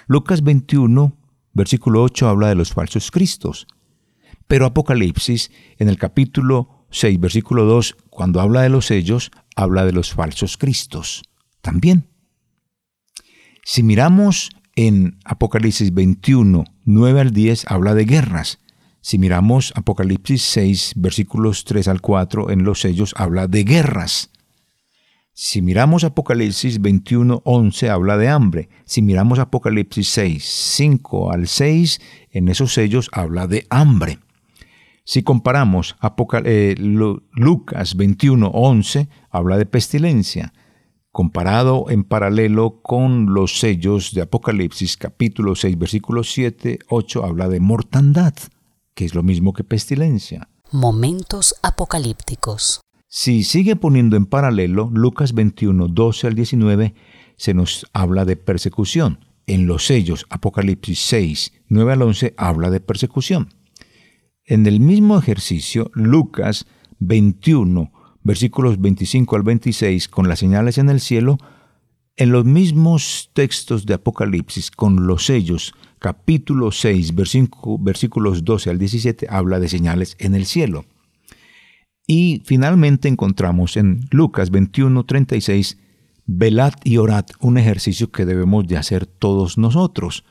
Lucas 0.07 0.43
21, 0.43 1.17
versículo 1.57 2.03
8 2.03 2.29
habla 2.29 2.47
de 2.47 2.55
los 2.55 2.71
falsos 2.71 3.11
cristos. 3.11 3.67
Pero 4.47 4.65
Apocalipsis, 4.65 5.51
en 5.77 5.89
el 5.89 5.97
capítulo 5.97 6.85
6, 6.91 7.19
versículo 7.19 7.65
2, 7.65 7.97
cuando 8.09 8.39
habla 8.39 8.61
de 8.61 8.69
los 8.69 8.85
sellos, 8.85 9.31
habla 9.55 9.85
de 9.85 9.91
los 9.91 10.13
falsos 10.13 10.55
cristos 10.55 11.23
también. 11.61 12.07
Si 13.65 13.83
miramos 13.83 14.51
en 14.77 15.17
Apocalipsis 15.25 15.93
21, 15.93 16.63
9 16.85 17.19
al 17.19 17.31
10, 17.31 17.65
habla 17.67 17.93
de 17.93 18.05
guerras. 18.05 18.59
Si 19.01 19.17
miramos 19.17 19.73
Apocalipsis 19.75 20.41
6, 20.43 20.93
versículos 20.95 21.65
3 21.65 21.89
al 21.89 21.99
4, 21.99 22.51
en 22.51 22.63
los 22.63 22.79
sellos 22.79 23.13
habla 23.17 23.47
de 23.47 23.65
guerras. 23.65 24.31
Si 25.39 25.61
miramos 25.61 26.03
Apocalipsis 26.03 26.81
21, 26.81 27.43
11, 27.45 27.91
habla 27.91 28.17
de 28.17 28.27
hambre. 28.27 28.69
Si 28.85 29.03
miramos 29.03 29.37
Apocalipsis 29.37 30.09
6, 30.09 30.43
5 30.43 31.31
al 31.31 31.47
6, 31.47 32.01
en 32.31 32.47
esos 32.47 32.73
sellos 32.73 33.07
habla 33.13 33.45
de 33.45 33.67
hambre. 33.69 34.17
Si 35.03 35.21
comparamos 35.21 35.95
eh, 36.43 36.73
Lucas 36.79 37.95
21, 37.95 38.47
11, 38.47 39.09
habla 39.29 39.59
de 39.59 39.67
pestilencia. 39.67 40.53
Comparado 41.11 41.85
en 41.89 42.03
paralelo 42.03 42.81
con 42.81 43.31
los 43.35 43.59
sellos 43.59 44.15
de 44.15 44.23
Apocalipsis 44.23 44.97
capítulo 44.97 45.53
6, 45.53 45.77
versículo 45.77 46.23
7, 46.23 46.79
8, 46.89 47.23
habla 47.23 47.47
de 47.47 47.59
mortandad, 47.59 48.33
que 48.95 49.05
es 49.05 49.13
lo 49.13 49.21
mismo 49.21 49.53
que 49.53 49.63
pestilencia. 49.63 50.49
Momentos 50.71 51.53
apocalípticos. 51.61 52.81
Si 53.09 53.43
sigue 53.43 53.77
poniendo 53.77 54.17
en 54.17 54.25
paralelo 54.25 54.89
Lucas 54.93 55.33
21, 55.33 55.87
12 55.87 56.27
al 56.27 56.35
19, 56.35 56.93
se 57.37 57.53
nos 57.53 57.85
habla 57.93 58.25
de 58.25 58.35
persecución. 58.35 59.25
En 59.45 59.65
los 59.65 59.85
sellos 59.85 60.25
Apocalipsis 60.29 60.99
6, 60.99 61.53
9 61.69 61.93
al 61.93 62.01
11 62.01 62.33
habla 62.35 62.69
de 62.69 62.81
persecución. 62.81 63.53
En 64.43 64.67
el 64.67 64.81
mismo 64.81 65.17
ejercicio, 65.17 65.89
Lucas 65.93 66.65
21, 66.99 67.93
versículos 68.23 68.81
25 68.81 69.37
al 69.37 69.43
26, 69.43 70.09
con 70.09 70.27
las 70.27 70.39
señales 70.39 70.77
en 70.77 70.89
el 70.89 70.99
cielo, 70.99 71.37
en 72.17 72.31
los 72.31 72.43
mismos 72.43 73.29
textos 73.31 73.85
de 73.85 73.93
Apocalipsis, 73.93 74.69
con 74.69 75.07
los 75.07 75.27
sellos, 75.27 75.73
capítulo 75.99 76.73
6, 76.73 77.13
versículos 77.79 78.43
12 78.43 78.69
al 78.69 78.79
17, 78.79 79.27
habla 79.29 79.61
de 79.61 79.69
señales 79.69 80.17
en 80.19 80.35
el 80.35 80.45
cielo. 80.45 80.83
Y 82.07 82.41
finalmente 82.45 83.09
encontramos 83.09 83.75
en 83.75 84.07
Lucas 84.11 84.49
21, 84.49 85.05
36, 85.05 85.77
velad 86.25 86.73
y 86.85 86.97
orad, 86.97 87.25
un 87.41 87.57
ejercicio 87.57 88.11
que 88.11 88.25
debemos 88.25 88.65
de 88.65 88.77
hacer 88.77 89.05
todos 89.05 89.57
nosotros. 89.57 90.23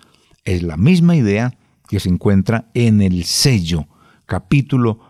Es 0.45 0.63
la 0.63 0.79
misma 0.79 1.17
idea 1.17 1.59
que 1.87 2.01
se 2.01 2.09
encuentra 2.09 2.71
en 2.73 3.03
el 3.03 3.25
sello 3.25 3.89
capítulo 4.25 5.01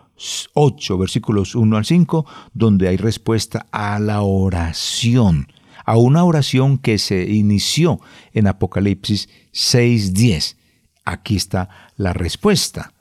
8, 0.55 0.97
versículos 0.97 1.55
1 1.55 1.77
al 1.77 1.85
5, 1.85 2.25
donde 2.53 2.89
hay 2.89 2.97
respuesta 2.97 3.67
a 3.71 3.97
la 3.99 4.21
oración, 4.21 5.47
a 5.85 5.95
una 5.95 6.25
oración 6.25 6.79
que 6.79 6.97
se 6.97 7.29
inició 7.31 8.01
en 8.33 8.47
Apocalipsis 8.47 9.29
6.10. 9.53 10.57
Aquí 11.05 11.37
está 11.37 11.69
la 11.95 12.11
respuesta. 12.11 12.91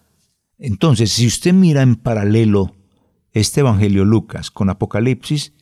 Entonces, 0.57 1.11
si 1.11 1.27
usted 1.27 1.53
mira 1.53 1.83
en 1.83 1.97
paralelo 1.97 2.76
este 3.37 3.61
Evangelio 3.61 4.07
Lucas 4.07 4.51
con 4.51 4.71
Apocalipsis, 4.71 5.53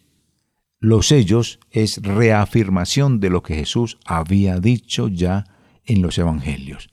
los 0.79 1.09
sellos 1.09 1.59
es 1.73 2.01
reafirmación 2.03 3.19
de 3.19 3.31
lo 3.31 3.43
que 3.43 3.57
Jesús 3.57 3.99
había 4.05 4.61
dicho 4.61 5.09
ya 5.09 5.45
en 5.85 6.01
los 6.01 6.17
Evangelios. 6.17 6.89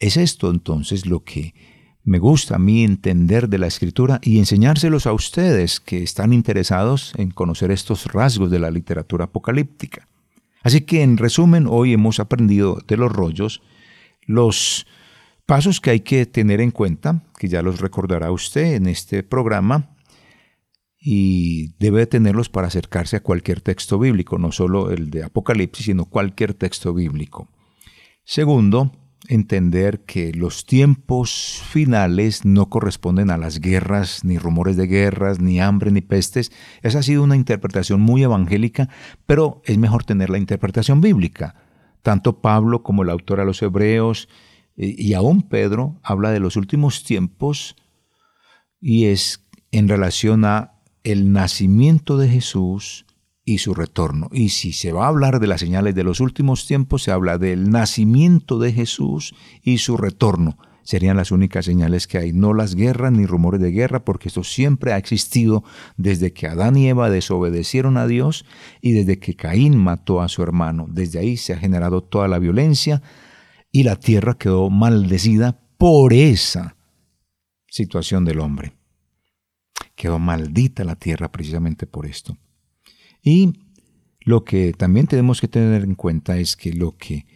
Es 0.00 0.16
esto 0.16 0.50
entonces 0.50 1.06
lo 1.06 1.22
que 1.22 1.54
me 2.02 2.18
gusta 2.18 2.56
a 2.56 2.58
mí 2.58 2.82
entender 2.82 3.48
de 3.48 3.58
la 3.58 3.68
escritura 3.68 4.18
y 4.24 4.40
enseñárselos 4.40 5.06
a 5.06 5.12
ustedes 5.12 5.78
que 5.78 6.02
están 6.02 6.32
interesados 6.32 7.12
en 7.16 7.30
conocer 7.30 7.70
estos 7.70 8.06
rasgos 8.06 8.50
de 8.50 8.58
la 8.58 8.72
literatura 8.72 9.26
apocalíptica. 9.26 10.08
Así 10.64 10.80
que 10.80 11.04
en 11.04 11.18
resumen, 11.18 11.68
hoy 11.68 11.92
hemos 11.92 12.18
aprendido 12.18 12.82
de 12.84 12.96
los 12.96 13.12
rollos 13.12 13.62
los 14.22 14.88
pasos 15.46 15.80
que 15.80 15.90
hay 15.90 16.00
que 16.00 16.26
tener 16.26 16.60
en 16.60 16.72
cuenta, 16.72 17.22
que 17.38 17.46
ya 17.46 17.62
los 17.62 17.80
recordará 17.80 18.32
usted 18.32 18.74
en 18.74 18.88
este 18.88 19.22
programa, 19.22 19.89
y 21.00 21.74
debe 21.78 22.06
tenerlos 22.06 22.50
para 22.50 22.66
acercarse 22.66 23.16
a 23.16 23.22
cualquier 23.22 23.62
texto 23.62 23.98
bíblico, 23.98 24.38
no 24.38 24.52
solo 24.52 24.90
el 24.90 25.10
de 25.10 25.24
Apocalipsis, 25.24 25.86
sino 25.86 26.04
cualquier 26.04 26.52
texto 26.52 26.92
bíblico. 26.92 27.48
Segundo, 28.22 28.92
entender 29.28 30.04
que 30.04 30.32
los 30.32 30.66
tiempos 30.66 31.62
finales 31.70 32.44
no 32.44 32.68
corresponden 32.68 33.30
a 33.30 33.38
las 33.38 33.60
guerras, 33.60 34.24
ni 34.24 34.36
rumores 34.36 34.76
de 34.76 34.86
guerras, 34.86 35.40
ni 35.40 35.58
hambre, 35.58 35.90
ni 35.90 36.02
pestes. 36.02 36.52
Esa 36.82 36.98
ha 36.98 37.02
sido 37.02 37.22
una 37.22 37.36
interpretación 37.36 38.00
muy 38.02 38.22
evangélica, 38.22 38.90
pero 39.26 39.62
es 39.64 39.78
mejor 39.78 40.04
tener 40.04 40.28
la 40.28 40.38
interpretación 40.38 41.00
bíblica. 41.00 41.54
Tanto 42.02 42.40
Pablo 42.40 42.82
como 42.82 43.02
el 43.02 43.10
autor 43.10 43.40
a 43.40 43.44
los 43.44 43.62
Hebreos 43.62 44.28
y 44.76 45.12
aún 45.14 45.42
Pedro 45.42 45.98
habla 46.02 46.30
de 46.30 46.40
los 46.40 46.56
últimos 46.56 47.04
tiempos 47.04 47.76
y 48.80 49.06
es 49.06 49.46
en 49.70 49.88
relación 49.88 50.44
a 50.44 50.79
el 51.04 51.32
nacimiento 51.32 52.18
de 52.18 52.28
Jesús 52.28 53.06
y 53.44 53.58
su 53.58 53.74
retorno. 53.74 54.28
Y 54.32 54.50
si 54.50 54.72
se 54.72 54.92
va 54.92 55.06
a 55.06 55.08
hablar 55.08 55.40
de 55.40 55.46
las 55.46 55.60
señales 55.60 55.94
de 55.94 56.04
los 56.04 56.20
últimos 56.20 56.66
tiempos, 56.66 57.02
se 57.02 57.10
habla 57.10 57.38
del 57.38 57.70
nacimiento 57.70 58.58
de 58.58 58.72
Jesús 58.72 59.34
y 59.62 59.78
su 59.78 59.96
retorno. 59.96 60.58
Serían 60.82 61.16
las 61.16 61.30
únicas 61.30 61.66
señales 61.66 62.06
que 62.06 62.18
hay, 62.18 62.32
no 62.32 62.54
las 62.54 62.74
guerras 62.74 63.12
ni 63.12 63.26
rumores 63.26 63.60
de 63.60 63.70
guerra, 63.70 64.04
porque 64.04 64.28
esto 64.28 64.44
siempre 64.44 64.92
ha 64.92 64.98
existido 64.98 65.62
desde 65.96 66.32
que 66.32 66.46
Adán 66.46 66.76
y 66.76 66.88
Eva 66.88 67.10
desobedecieron 67.10 67.96
a 67.96 68.06
Dios 68.06 68.44
y 68.80 68.92
desde 68.92 69.18
que 69.18 69.36
Caín 69.36 69.76
mató 69.76 70.20
a 70.20 70.28
su 70.28 70.42
hermano. 70.42 70.86
Desde 70.88 71.18
ahí 71.18 71.36
se 71.36 71.52
ha 71.52 71.58
generado 71.58 72.02
toda 72.02 72.28
la 72.28 72.38
violencia 72.38 73.02
y 73.70 73.84
la 73.84 73.96
tierra 73.96 74.34
quedó 74.34 74.68
maldecida 74.70 75.60
por 75.76 76.12
esa 76.12 76.76
situación 77.68 78.24
del 78.24 78.40
hombre. 78.40 78.79
Quedó 79.94 80.18
maldita 80.18 80.84
la 80.84 80.96
tierra 80.96 81.30
precisamente 81.30 81.86
por 81.86 82.06
esto. 82.06 82.36
Y 83.22 83.52
lo 84.20 84.44
que 84.44 84.72
también 84.72 85.06
tenemos 85.06 85.40
que 85.40 85.48
tener 85.48 85.82
en 85.82 85.94
cuenta 85.94 86.38
es 86.38 86.56
que 86.56 86.72
lo 86.72 86.96
que 86.96 87.26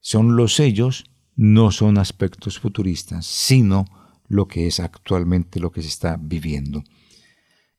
son 0.00 0.36
los 0.36 0.54
sellos 0.54 1.04
no 1.36 1.70
son 1.70 1.98
aspectos 1.98 2.58
futuristas, 2.58 3.26
sino 3.26 3.84
lo 4.28 4.48
que 4.48 4.66
es 4.66 4.80
actualmente 4.80 5.60
lo 5.60 5.72
que 5.72 5.82
se 5.82 5.88
está 5.88 6.18
viviendo. 6.20 6.82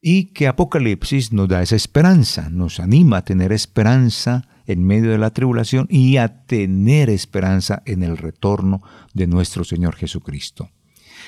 Y 0.02 0.34
que 0.34 0.48
Apocalipsis 0.48 1.32
nos 1.32 1.48
da 1.48 1.62
esa 1.62 1.76
esperanza, 1.76 2.50
nos 2.50 2.80
anima 2.80 3.18
a 3.18 3.26
tener 3.26 3.52
esperanza 3.52 4.48
en 4.66 4.86
medio 4.86 5.12
de 5.12 5.18
la 5.18 5.32
tribulación 5.32 5.88
y 5.90 6.18
a 6.18 6.46
tener 6.46 7.10
esperanza 7.10 7.82
en 7.86 8.04
el 8.04 8.18
retorno 8.18 8.82
de 9.14 9.28
nuestro 9.28 9.64
Señor 9.64 9.96
Jesucristo. 9.96 10.70